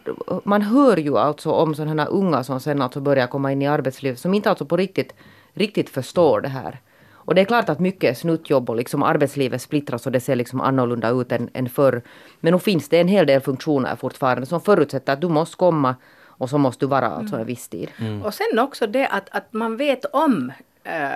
[0.45, 3.67] man hör ju alltså om sådana här unga som sen alltså börjar komma in i
[3.67, 5.15] arbetslivet som inte alltså på riktigt,
[5.55, 6.81] riktigt förstår det här.
[7.29, 10.37] Och det är klart att mycket är snuttjobb och liksom arbetslivet splittras och det ser
[10.37, 12.03] liksom annorlunda ut än, än förr.
[12.41, 15.97] Men nu finns det en hel del funktioner fortfarande som förutsätter att du måste komma
[16.27, 17.91] och så måste du vara alltså en viss tid.
[17.99, 18.23] Mm.
[18.23, 20.53] Och sen också det att, att man vet om
[20.85, 21.13] äh,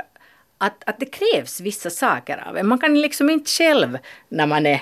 [0.58, 2.66] att, att det krävs vissa saker av en.
[2.66, 3.98] Man kan liksom inte själv
[4.28, 4.80] när man är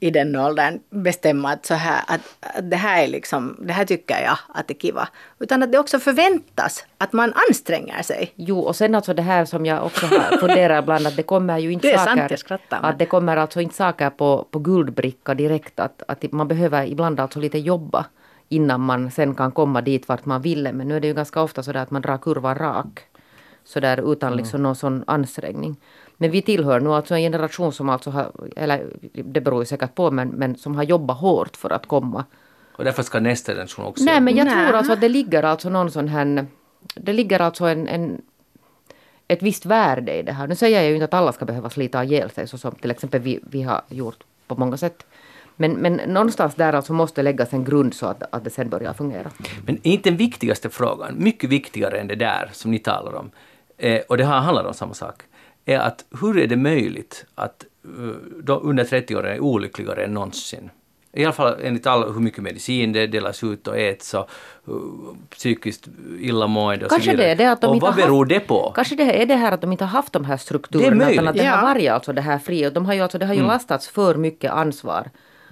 [0.00, 3.84] i den åldern bestämma att, så här, att, att det här är liksom, det här
[3.84, 5.08] tycker jag att det är kiva.
[5.38, 8.32] Utan att det också förväntas att man anstränger sig.
[8.34, 10.06] Jo, och sen alltså det här som jag också
[10.40, 12.16] funderar ibland att det kommer ju inte det är saker.
[12.16, 15.80] Sant, jag skrattar, att det kommer alltså inte saker på, på guldbricka direkt.
[15.80, 18.06] Att, att man behöver ibland alltså lite jobba
[18.48, 20.72] innan man sen kan komma dit vart man ville.
[20.72, 23.00] Men nu är det ju ganska ofta så där att man drar kurvan rak.
[23.64, 24.38] Så där utan mm.
[24.38, 25.76] liksom någon sån ansträngning.
[26.16, 29.94] Men vi tillhör nu alltså en generation som alltså har, eller det beror ju säkert
[29.94, 32.24] på, men, men som har jobbat hårt för att komma.
[32.72, 34.66] Och därför ska nästa generation också Nej, men jag Nej.
[34.66, 36.46] tror alltså att det ligger alltså någon sån här,
[36.94, 38.22] det ligger alltså en, en
[39.28, 40.46] ett visst värde i det här.
[40.46, 42.90] Nu säger jag ju inte att alla ska behöva slita ihjäl sig så som till
[42.90, 45.06] exempel vi, vi har gjort på många sätt.
[45.56, 48.92] Men, men någonstans där alltså måste läggas en grund så att, att det sen börjar
[48.92, 49.30] fungera.
[49.66, 53.30] Men inte den viktigaste frågan, mycket viktigare än det där som ni talar om,
[53.76, 55.22] eh, och det här handlar om samma sak,
[55.66, 57.64] är att hur är det möjligt att
[57.98, 60.70] uh, under 30-åringar är olyckligare än någonsin?
[61.12, 64.30] I alla fall enligt all, hur mycket medicin det delas ut och äts och
[64.68, 64.74] uh,
[65.30, 65.88] psykiskt
[66.20, 67.34] illamående och kanske så vidare.
[67.34, 68.72] Det är det att de och inte vad beror haft, det på?
[68.74, 71.36] Kanske det är det här att de inte har haft de här strukturerna utan att
[71.36, 72.70] det har varit alltså det här fria.
[72.70, 73.50] De har ju alltså, det har ju mm.
[73.50, 75.10] lastats för mycket ansvar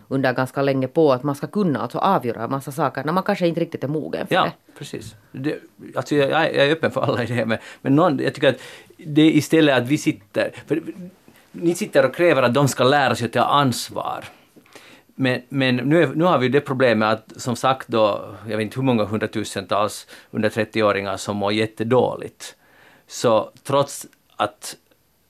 [0.09, 3.23] under ganska länge på att man ska kunna alltså avgöra en massa saker när man
[3.23, 4.79] kanske inte riktigt är mogen för ja, det.
[4.79, 5.15] Precis.
[5.33, 5.59] Det,
[5.95, 8.61] alltså jag, jag är öppen för alla idéer men, men någon, jag tycker att
[8.97, 10.51] det istället att vi sitter...
[10.67, 10.83] För,
[11.53, 14.25] ni sitter och kräver att de ska lära sig att ta ansvar.
[15.15, 18.65] Men, men nu, är, nu har vi det problemet att som sagt då, jag vet
[18.65, 22.57] inte hur många hundratusentals under 30-åringar som mår jättedåligt.
[23.07, 24.77] Så trots att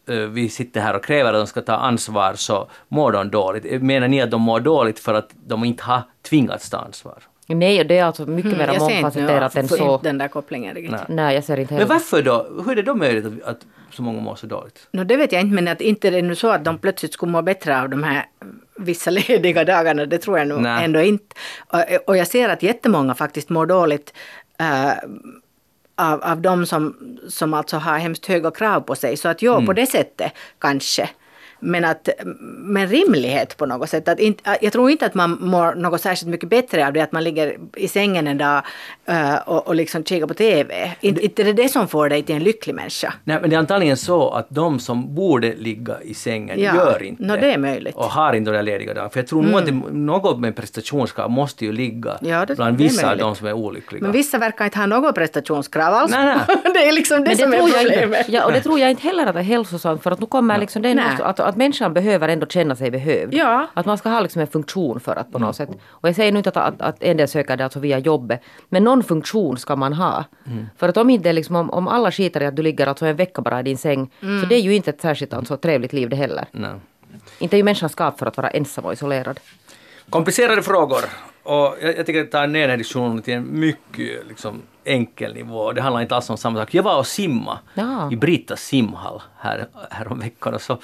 [0.06, 3.82] vi sitter här och kräver att de ska ta ansvar så mår de dåligt.
[3.82, 7.18] Menar ni att de mår dåligt för att de inte har tvingats ta ansvar?
[7.46, 10.00] Nej, det är alltså mycket mm, mer mångfacetterat än så.
[10.02, 10.90] den där kopplingen riktigt.
[10.90, 11.04] Nej.
[11.08, 11.86] Nej, jag ser inte heller.
[11.86, 12.62] Men varför då?
[12.64, 14.88] Hur är det då möjligt att, att så många mår så dåligt?
[14.92, 17.32] No, det vet jag inte, men att inte är nu så att de plötsligt skulle
[17.32, 18.24] må bättre av de här
[18.76, 20.84] vissa lediga dagarna, det tror jag nog Nej.
[20.84, 21.36] ändå inte.
[21.66, 24.14] Och, och jag ser att jättemånga faktiskt mår dåligt
[24.60, 24.92] uh,
[25.96, 26.96] av, av de som,
[27.28, 29.16] som alltså har hemskt höga krav på sig.
[29.16, 29.66] Så att ja, mm.
[29.66, 31.10] på det sättet kanske.
[31.60, 32.08] Men, att,
[32.58, 34.08] men rimlighet på något sätt.
[34.08, 37.12] Att inte, jag tror inte att man mår något särskilt mycket bättre av det att
[37.12, 38.62] man ligger i sängen en dag
[39.46, 40.96] och, och liksom kikar på TV.
[41.00, 43.14] Inte, inte är det det som får dig till en lycklig människa.
[43.24, 47.02] Nej, men det är antagligen så att de som borde ligga i sängen ja, gör
[47.02, 47.52] inte no, det.
[47.52, 47.94] är möjligt.
[47.94, 49.08] Och har inte de lediga dagar.
[49.08, 49.52] För jag tror mm.
[49.52, 53.34] nog att det, något med prestationskrav måste ju ligga ja, det, bland vissa av de
[53.34, 54.02] som är olyckliga.
[54.02, 56.10] Men vissa verkar inte ha något prestationskrav alls.
[56.10, 56.56] Nej, nej.
[56.74, 58.28] det är liksom det, men det som är problemet.
[58.28, 60.58] Ja, och det tror jag inte heller att det är hälsosamt för att nu kommer
[60.58, 63.34] liksom det att, att människan behöver ändå känna sig behövd.
[63.34, 63.66] Ja.
[63.74, 65.68] Att man ska ha liksom en funktion för att på något sätt.
[65.88, 68.40] Och jag säger nu inte att, att, att en del söker det alltså via jobbet.
[68.68, 70.24] Men någon funktion ska man ha.
[70.46, 70.66] Mm.
[70.76, 73.16] För att om inte liksom, om, om alla skiter i att du ligger alltså en
[73.16, 74.10] vecka bara i din säng.
[74.22, 74.40] Mm.
[74.40, 76.46] Så det är ju inte ett särskilt alltså, trevligt liv det heller.
[76.52, 76.80] No.
[77.38, 79.40] Inte är ju människan skapad för att vara ensam och isolerad.
[80.10, 81.04] Komplicerade frågor.
[81.42, 85.34] Och jag, jag tycker att ta ner den här diskussionen till en mycket liksom, enkel
[85.34, 85.72] nivå.
[85.72, 86.74] Det handlar inte alls om samma sak.
[86.74, 88.12] Jag var och simma ja.
[88.12, 90.78] i Britas simhall här, här om veckan och så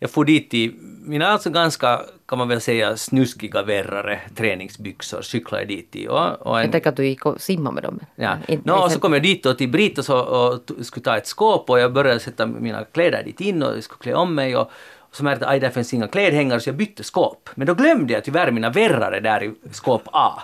[0.00, 0.74] jag får dit i
[1.04, 6.08] mina alltså ganska, kan man väl säga, snuskiga värrare träningsbyxor, cyklade dit i.
[6.08, 8.00] Och, och en, jag tänker att du gick och simmade med dem.
[8.14, 8.36] Ja.
[8.64, 11.26] no, och så kom jag dit och till Britt och, så, och skulle ta ett
[11.26, 14.56] skåp och jag började sätta mina kläder dit in och jag skulle klä om mig.
[14.56, 17.50] Och, och så märkte jag att där finns inga klädhängare så jag bytte skåp.
[17.54, 20.42] Men då glömde jag tyvärr mina värrare där i skåp A.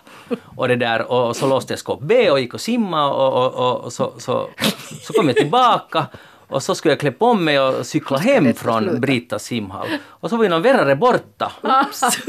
[0.56, 3.84] Och, det där, och så låste jag skåp B och gick och simma och, och,
[3.84, 4.48] och så, så,
[5.02, 6.06] så kom jag tillbaka
[6.48, 9.88] och så skulle jag klä på mig och cykla hem från Britas simhall.
[10.06, 11.52] Och så var ju någon värre borta.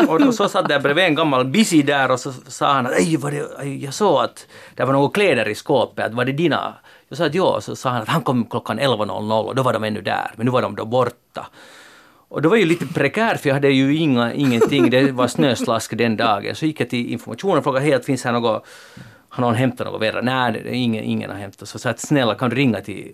[0.27, 3.31] och så satt jag bredvid en gammal busy där och så sa han att var
[3.31, 6.73] det, jag såg att det var några kläder i skåpet, att var det dina?
[7.09, 9.73] Jag sa att ja, så sa han att han kom klockan 11.00 och då var
[9.73, 11.47] de ännu där, men nu var de då borta.
[12.29, 15.97] Och det var ju lite prekärt för jag hade ju inga, ingenting, det var snöslask
[15.97, 16.55] den dagen.
[16.55, 18.65] Så gick jag till informationen och frågade helt finns här något,
[19.29, 20.21] har någon hämtat något värre?
[20.21, 21.69] Nej, ingen, ingen har hämtat.
[21.69, 23.11] Så sa att snälla kan du ringa till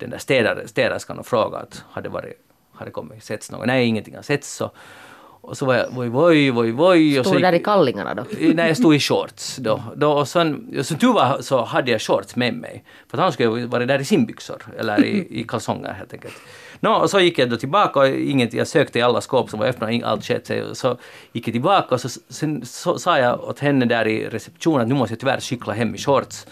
[0.00, 2.34] den där städerskan och fråga att det, varit,
[2.72, 3.66] har det kommit, setts något?
[3.66, 4.54] Nej, ingenting har setts.
[4.54, 4.70] Så,
[5.42, 7.20] Och så var jag voj, voj, voj, voj.
[7.20, 8.24] Och Stod så du där i kallingarna då?
[8.54, 9.82] Nej, jag stod i shorts då.
[9.96, 12.84] då och sen, så tur var så hade jag shorts med mig.
[13.08, 16.34] För han skulle ju varit där i simbyxor, eller i, i kalsonger helt enkelt.
[16.80, 19.58] Nå, och så gick jag då tillbaka och inget, jag sökte i alla skåp som
[19.58, 20.64] var öppna, allt skett sig.
[20.76, 20.96] Så
[21.32, 24.88] gick jag tillbaka och så, sen så sa jag åt henne där i receptionen att
[24.88, 26.46] nu måste jag tyvärr cykla hem i shorts.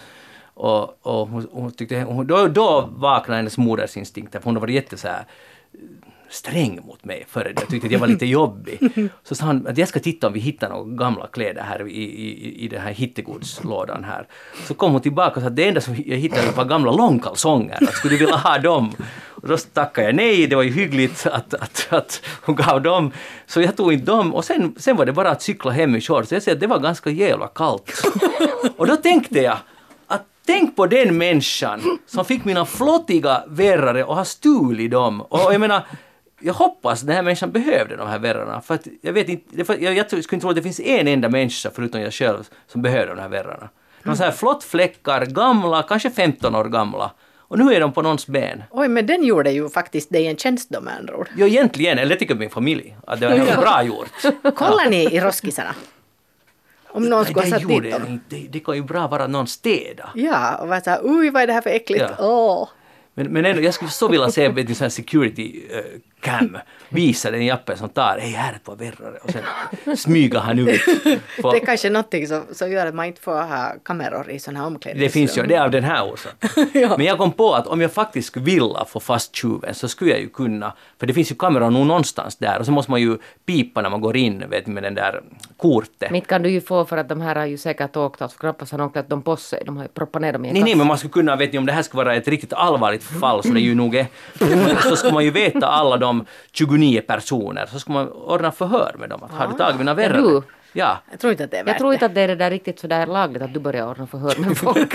[0.59, 4.97] Och, och hon, hon tyckte, hon, då, då vaknade hennes modersinstinkter, för hon varit jätte
[4.97, 5.25] så här
[6.29, 7.53] sträng mot mig förr.
[7.55, 8.79] Jag tyckte att jag var lite jobbig.
[9.23, 12.03] Så sa han att jag ska titta om vi hittar några gamla kläder här i,
[12.03, 14.27] i, i den här hittegodslådan här.
[14.67, 17.83] Så kom hon tillbaka och sa att det enda som jag hittade var gamla långkalsonger.
[17.83, 18.95] Att skulle du vilja ha dem?
[19.41, 23.11] Och då tackade jag nej, det var ju hyggligt att, att, att hon gav dem.
[23.45, 26.01] Så jag tog inte dem och sen, sen var det bara att cykla hem i
[26.01, 26.31] shorts.
[26.31, 27.91] Jag ser att det var ganska jävla kallt.
[28.77, 29.57] Och då tänkte jag
[30.53, 35.21] tänk på den människan som fick mina flottiga verrare och har stulit dem.
[35.21, 35.81] Och jag menar,
[36.41, 38.61] jag hoppas den här människan behövde de här verrarna.
[38.61, 41.07] För att jag vet inte, jag, jag tror- skulle inte tro att det finns en
[41.07, 43.69] enda människa förutom jag själv som behöver de här verrarna.
[44.03, 47.11] De så här flottfläckar, gamla, kanske 15 år gamla.
[47.37, 48.63] Och nu är de på någons ben.
[48.71, 51.29] Oj, men den gjorde ju faktiskt dig en tjänst då med andra ord.
[51.35, 54.11] Jo, egentligen, eller det tycker min familj, att det var bra gjort.
[54.55, 55.75] Kollar ni i roskisarna?
[56.91, 58.19] Om någon skulle ha satt dit dem?
[58.29, 60.09] Det, det kan ju bra vara någon städa.
[60.15, 62.05] Ja, och var såhär, oj vad är det här för äckligt?
[62.17, 62.25] Ja.
[62.25, 62.69] Åh.
[63.13, 66.57] Men, men ändå, jag skulle så vilja se vet här security uh, cam,
[66.89, 70.59] visa den jappen som tar, hej här är ett par verrare och sen smyga han
[70.59, 70.81] ut.
[71.41, 74.39] På, Det är kanske någonting som, som gör att man inte får ha kameror i
[74.39, 75.07] sådana här omklädningsrum.
[75.07, 76.69] det finns ju, det är av den här orsaken.
[76.81, 76.97] Ja.
[76.97, 80.11] Men jag kom på att om jag faktiskt skulle vilja få fast tjuven så skulle
[80.11, 83.01] jag ju kunna, för det finns ju kameror nog någonstans där och så måste man
[83.01, 85.21] ju pipa när man går in vet, med den där
[85.57, 86.11] kortet.
[86.11, 88.71] Mitt kan du ju få för att de här har ju säkert åkt, alltså knappast
[88.71, 89.63] har de klätt dem på sig.
[89.65, 91.53] De har ju proppat ner dem i en Nej, nej, men man skulle kunna, vet
[91.53, 94.07] ni, om det här skulle vara ett riktigt allvarligt fall, så det ju nog är,
[94.89, 96.08] så ska man ju veta alla de
[96.51, 99.23] 29 personer, så ska man ordna förhör med dem.
[99.23, 100.41] Att, har du tagit mina du.
[100.73, 102.35] Ja, Jag tror inte att det är värt Jag tror inte att det är det
[102.35, 104.91] där riktigt sådär lagligt att du börjar ordna förhör med folk.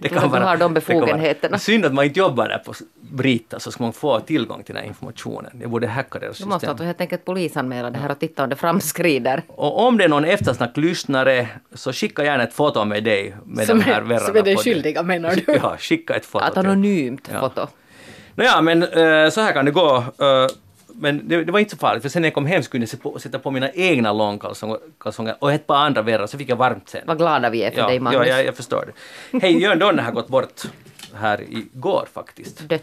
[0.00, 1.58] det kan vara, har de det kan vara- befogenheterna.
[1.58, 4.82] Synd att man inte jobbar där på Brita, så ska man få tillgång till den
[4.82, 5.58] här informationen.
[5.60, 6.70] Jag borde hacka deras Du måste system.
[6.70, 9.42] alltså helt enkelt polisanmäla det här och titta om det framskrider.
[9.48, 13.78] Och om det är någon eftersnack-lyssnare, så skicka gärna ett foto med dig med Som
[13.78, 15.52] de här är, som är den skyldiga menar du?
[15.62, 16.44] Ja, skicka ett foto.
[16.44, 17.68] Att till- anonymt Ja.
[18.36, 19.96] Nåja, men eh, så här kan det gå.
[19.96, 20.46] Eh,
[20.98, 22.88] men det, det var inte så farligt, för sen när jag kom hem skulle jag
[22.88, 26.48] se på, sätta på mina egna långkalsonger kalsonger och ett par andra verrar, så fick
[26.48, 27.02] jag varmt sen.
[27.06, 28.28] Vad glada vi är för ja, dig ja, Magnus.
[28.28, 29.38] jag, jag förstår det.
[29.38, 30.62] Hej, Jörn Donner har gått bort
[31.14, 32.68] här igår faktiskt.
[32.68, 32.82] Dött.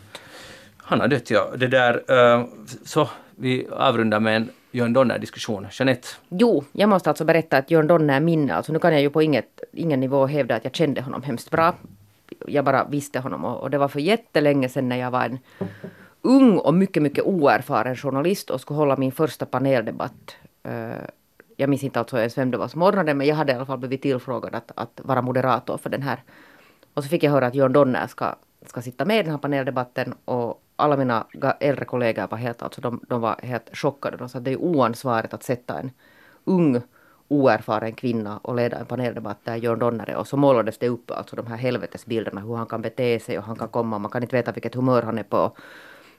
[0.78, 1.52] Han har dött, ja.
[1.56, 2.46] Det där, eh,
[2.86, 5.68] så vi avrundar med en Jörn Donner-diskussion.
[5.72, 8.56] Jeanette, Jo, jag måste alltså berätta att Jörn Donner är minne.
[8.56, 11.52] Alltså nu kan jag ju på inget, ingen nivå hävda att jag kände honom hemskt
[11.52, 11.76] bra.
[12.48, 15.40] Jag bara visste honom och, och det var för jättelänge sedan när jag var en
[16.22, 20.36] ung och mycket, mycket oerfaren journalist och skulle hålla min första paneldebatt.
[20.64, 21.04] Eh,
[21.58, 23.66] jag minns inte alltså ens vem det var som ordnade men jag hade i alla
[23.66, 26.24] fall blivit tillfrågad att, att vara moderator för den här.
[26.94, 28.36] Och så fick jag höra att Jörn Donner ska,
[28.66, 31.28] ska sitta med i den här paneldebatten och alla mina
[31.60, 34.18] äldre kollegor var helt, alltså de, de var helt chockade.
[34.18, 35.92] De sa att det är oansvarigt att sätta en
[36.44, 36.82] ung
[37.28, 40.16] oerfaren kvinna och leda en paneldebatt där Jörn Donner är.
[40.16, 43.44] Och så målades det upp alltså de här helvetesbilderna, hur han kan bete sig och
[43.44, 45.52] han kan komma, man kan inte veta vilket humör han är på.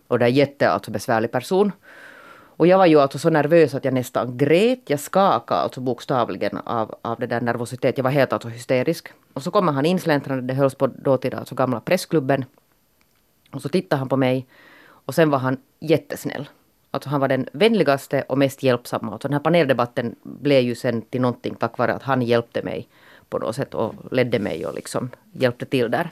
[0.09, 1.73] Och det är jätte, alltså besvärlig person.
[2.57, 4.81] Och jag var ju alltså så nervös att jag nästan grät.
[4.87, 7.99] Jag skakade alltså bokstavligen av, av det där nervositet.
[7.99, 9.09] Jag var helt alltså hysterisk.
[9.33, 12.45] Och så kommer han insläntrande, det hölls på dåtida alltså gamla pressklubben.
[13.53, 14.47] Och så tittade han på mig.
[14.87, 16.49] Och sen var han jättesnäll.
[16.95, 19.13] Alltså han var den vänligaste och mest hjälpsamma.
[19.13, 22.89] Alltså den här paneldebatten blev ju sen till någonting tack vare att han hjälpte mig
[23.29, 26.11] på något sätt och ledde mig och liksom hjälpte till där.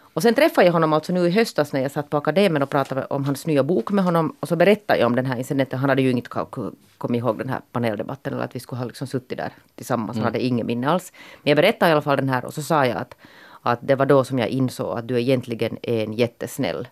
[0.00, 2.70] Och sen träffade jag honom alltså nu i höstas när jag satt på akademin och
[2.70, 4.36] pratade om hans nya bok med honom.
[4.40, 5.78] Och så berättade jag om den här incidenten.
[5.78, 8.86] Han hade ju inte ko- kommit ihåg den här paneldebatten eller att vi skulle ha
[8.86, 10.16] liksom suttit där tillsammans.
[10.16, 11.12] Han hade ingen minne alls.
[11.42, 13.16] Men jag berättade i alla fall den här och så sa jag att,
[13.62, 16.88] att det var då som jag insåg att du egentligen är en jättesnäll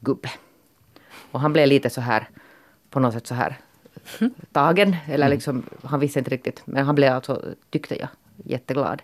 [0.00, 0.30] gubbe.
[1.34, 2.28] Och han blev lite så här,
[2.90, 3.56] på något sätt så här
[4.52, 4.96] tagen.
[5.08, 6.62] Eller liksom, han visste inte riktigt.
[6.64, 9.02] Men han blev alltså, tyckte jag, jätteglad.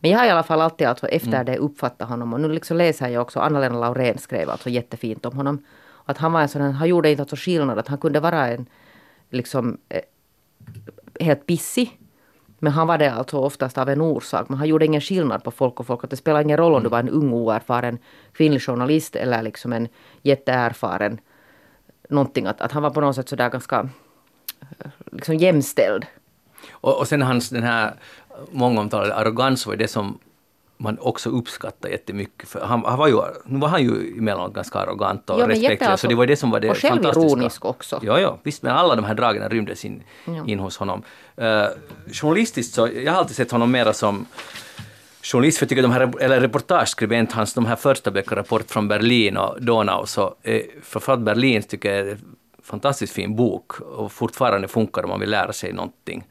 [0.00, 2.32] Men jag har i alla fall alltid alltså efter det uppfattat honom.
[2.32, 5.64] Och nu liksom läser jag också, Anna-Lena Laurén skrev alltså jättefint om honom.
[6.04, 8.66] Att han var en sån, han gjorde inte alltså skillnad, att han kunde vara en
[9.30, 10.00] liksom eh,
[11.20, 11.98] helt pissig.
[12.58, 14.48] Men han var det alltså oftast av en orsak.
[14.48, 16.04] Men han gjorde ingen skillnad på folk och folk.
[16.04, 17.98] Att det spelar ingen roll om du var en ung oerfaren
[18.32, 19.88] kvinnlig journalist eller liksom en
[20.22, 21.20] jätteerfaren
[22.12, 22.46] någonting.
[22.46, 23.88] Att, att han var på något sätt sådär ganska
[24.78, 26.06] eh, liksom jämställd.
[26.72, 27.94] Och, och sen hans den här
[28.52, 30.18] mångomtalade arrogans var det som
[30.76, 32.48] man också uppskattar jättemycket.
[32.48, 36.00] För han, han var ju, nu var han ju emellanåt ganska arrogant och Ja, respektlös,
[36.00, 38.00] så det var det som var det och självironisk också.
[38.02, 40.44] Ja, ja, visst, men alla de här dragen rymdes in, Ja.
[40.46, 41.02] in hos honom.
[41.40, 41.64] Uh,
[42.12, 44.26] journalistiskt så, jag har alltid sett honom mera som
[45.22, 48.88] journalist, för jag tycker de här, eller reportageskribent, hans de här första böckerna, Rapport från
[48.88, 54.12] Berlin och Donau, så eh, framförallt Berlin tycker jag är en fantastiskt fin bok och
[54.12, 56.26] fortfarande funkar om man vill lära sig någonting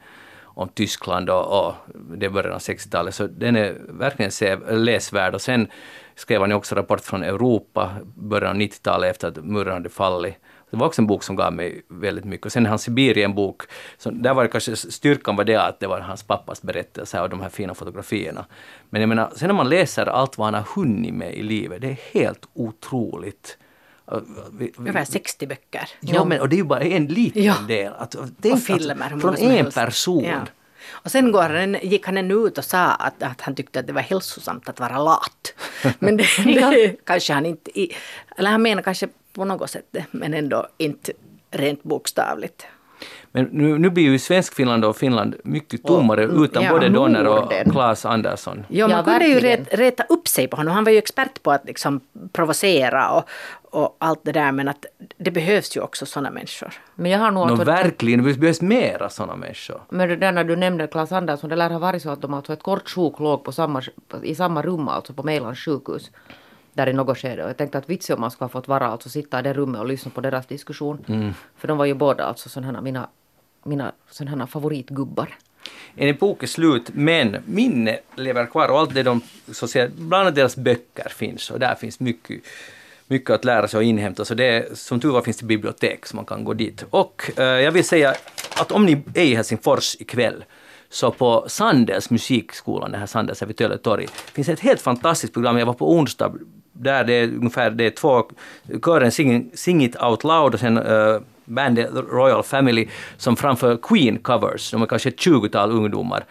[0.54, 1.74] om Tyskland och, och
[2.16, 5.34] det början av 60-talet, så den är verkligen se, läsvärd.
[5.34, 5.68] Och sen
[6.14, 10.34] skrev han ju också Rapport från Europa, början av 90-talet efter att muren hade fallit.
[10.72, 12.46] Det var också en bok som gav mig väldigt mycket.
[12.46, 13.62] Och sen hans Sibirien-bok,
[13.98, 17.28] så där var det kanske styrkan var det att det var hans pappas berättelse och
[17.30, 18.44] de här fina fotografierna.
[18.90, 21.80] Men jag menar, sen när man läser allt vad han har hunnit med i livet,
[21.80, 23.58] det är helt otroligt.
[24.52, 25.88] Vi- vi- Över 60 böcker.
[26.00, 27.54] Ja, men och det är ju bara en liten Ja.
[27.68, 27.92] del.
[27.98, 29.18] Att, tänk, och filmer.
[29.20, 29.74] från en helst.
[29.78, 30.24] person.
[30.24, 30.40] Ja.
[30.90, 33.86] Och sen går han, gick han ännu ut och sa att, att han tyckte att
[33.86, 35.54] det var hälsosamt att vara lat.
[35.98, 37.70] Men det, det kanske han inte...
[38.36, 41.12] Eller han menar kanske på något sätt men ändå inte
[41.50, 42.66] rent bokstavligt.
[43.32, 47.52] Men nu, nu blir ju Svenskfinland och Finland mycket tommare utan ja, både Donner och.
[47.70, 48.64] Claes Andersson.
[48.68, 50.74] Ja, man Ja, kunde ju ret, reta upp sig på honom.
[50.74, 52.00] Han var ju expert på att liksom
[52.32, 53.28] provocera och,
[53.62, 54.52] och allt det där.
[54.52, 56.74] Men att det behövs ju också sådana människor.
[56.94, 59.80] Men jag har nog alltså, verkligen, det behövs mera sådana människor.
[59.88, 62.34] Men det där när du nämnde Claes Andersson, det lär ha varit så att de
[62.34, 63.82] alltså ett kort sjok låg på samma,
[64.22, 66.10] i samma rum alltså på Mejlans sjukhus.
[66.74, 67.42] Där i något skede.
[67.42, 69.52] Och jag tänkte att vits om man skulle ha fått vara alltså sitta i det
[69.52, 71.04] rummet och lyssna på deras diskussion.
[71.08, 71.32] Mm.
[71.56, 73.08] För de var ju båda alltså sådana mina,
[73.64, 75.38] mina sådana favoritgubbar.
[75.94, 79.20] En epok är slut, men minne lever kvar och allt det de,
[79.52, 82.42] så säga, bland annat deras böcker finns och där finns mycket,
[83.06, 84.24] mycket att lära sig och inhämta.
[84.24, 86.84] Så det som tur var finns det bibliotek så man kan gå dit.
[86.90, 88.14] Och eh, jag vill säga
[88.56, 90.44] att om ni är i Helsingfors ikväll
[90.90, 95.32] så på Sandels musikskolan, det här Sandels här vid Tölle torg, finns ett helt fantastiskt
[95.32, 95.58] program.
[95.58, 96.32] Jag var på onsdag
[96.72, 98.24] där det är ungefär det är två,
[98.84, 104.72] kören Sing, Sing It Out Loud och sen uh, bandet Royal Family som framför Queen-covers.
[104.72, 106.24] De är kanske ett 20-tal ungdomar.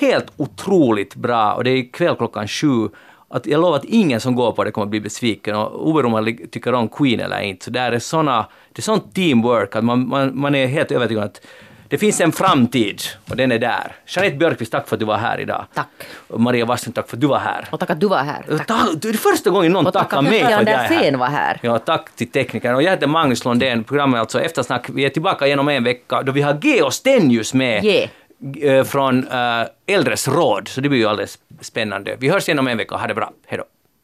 [0.00, 2.88] Helt otroligt bra och det är ikväll klockan sju.
[3.28, 6.18] Att jag lovar att ingen som går på det kommer att bli besviken och oberoende
[6.18, 7.64] om man tycker om Queen eller inte.
[7.64, 11.22] Så där är såna, det är sånt teamwork att man, man, man är helt övertygad
[11.22, 11.40] om att
[11.94, 13.92] det finns en framtid och den är där.
[14.06, 15.66] Jeanette Björkqvist, tack för att du var här idag.
[15.74, 15.88] Tack.
[16.28, 17.68] Och Maria Wasslund, tack för att du var här.
[17.70, 18.42] Och tack att du var här.
[18.66, 19.02] Tack.
[19.02, 21.16] Det är första gången någon Och tack tackar mig för att jag är här.
[21.16, 21.58] Var här.
[21.62, 22.74] Ja, tack till teknikern.
[22.74, 23.84] Och jag heter Magnus Lundén.
[23.84, 24.88] Programmet alltså Eftersnack.
[24.88, 28.78] Vi är tillbaka igen om en vecka då vi har Geo Stenius med Yeah.
[28.78, 30.68] eh, från uh, Äldres råd.
[30.68, 32.16] Så det blir ju alldeles spännande.
[32.18, 32.96] Vi hörs igen om en vecka.
[32.96, 33.30] Ha det bra.
[33.46, 33.64] Hej då.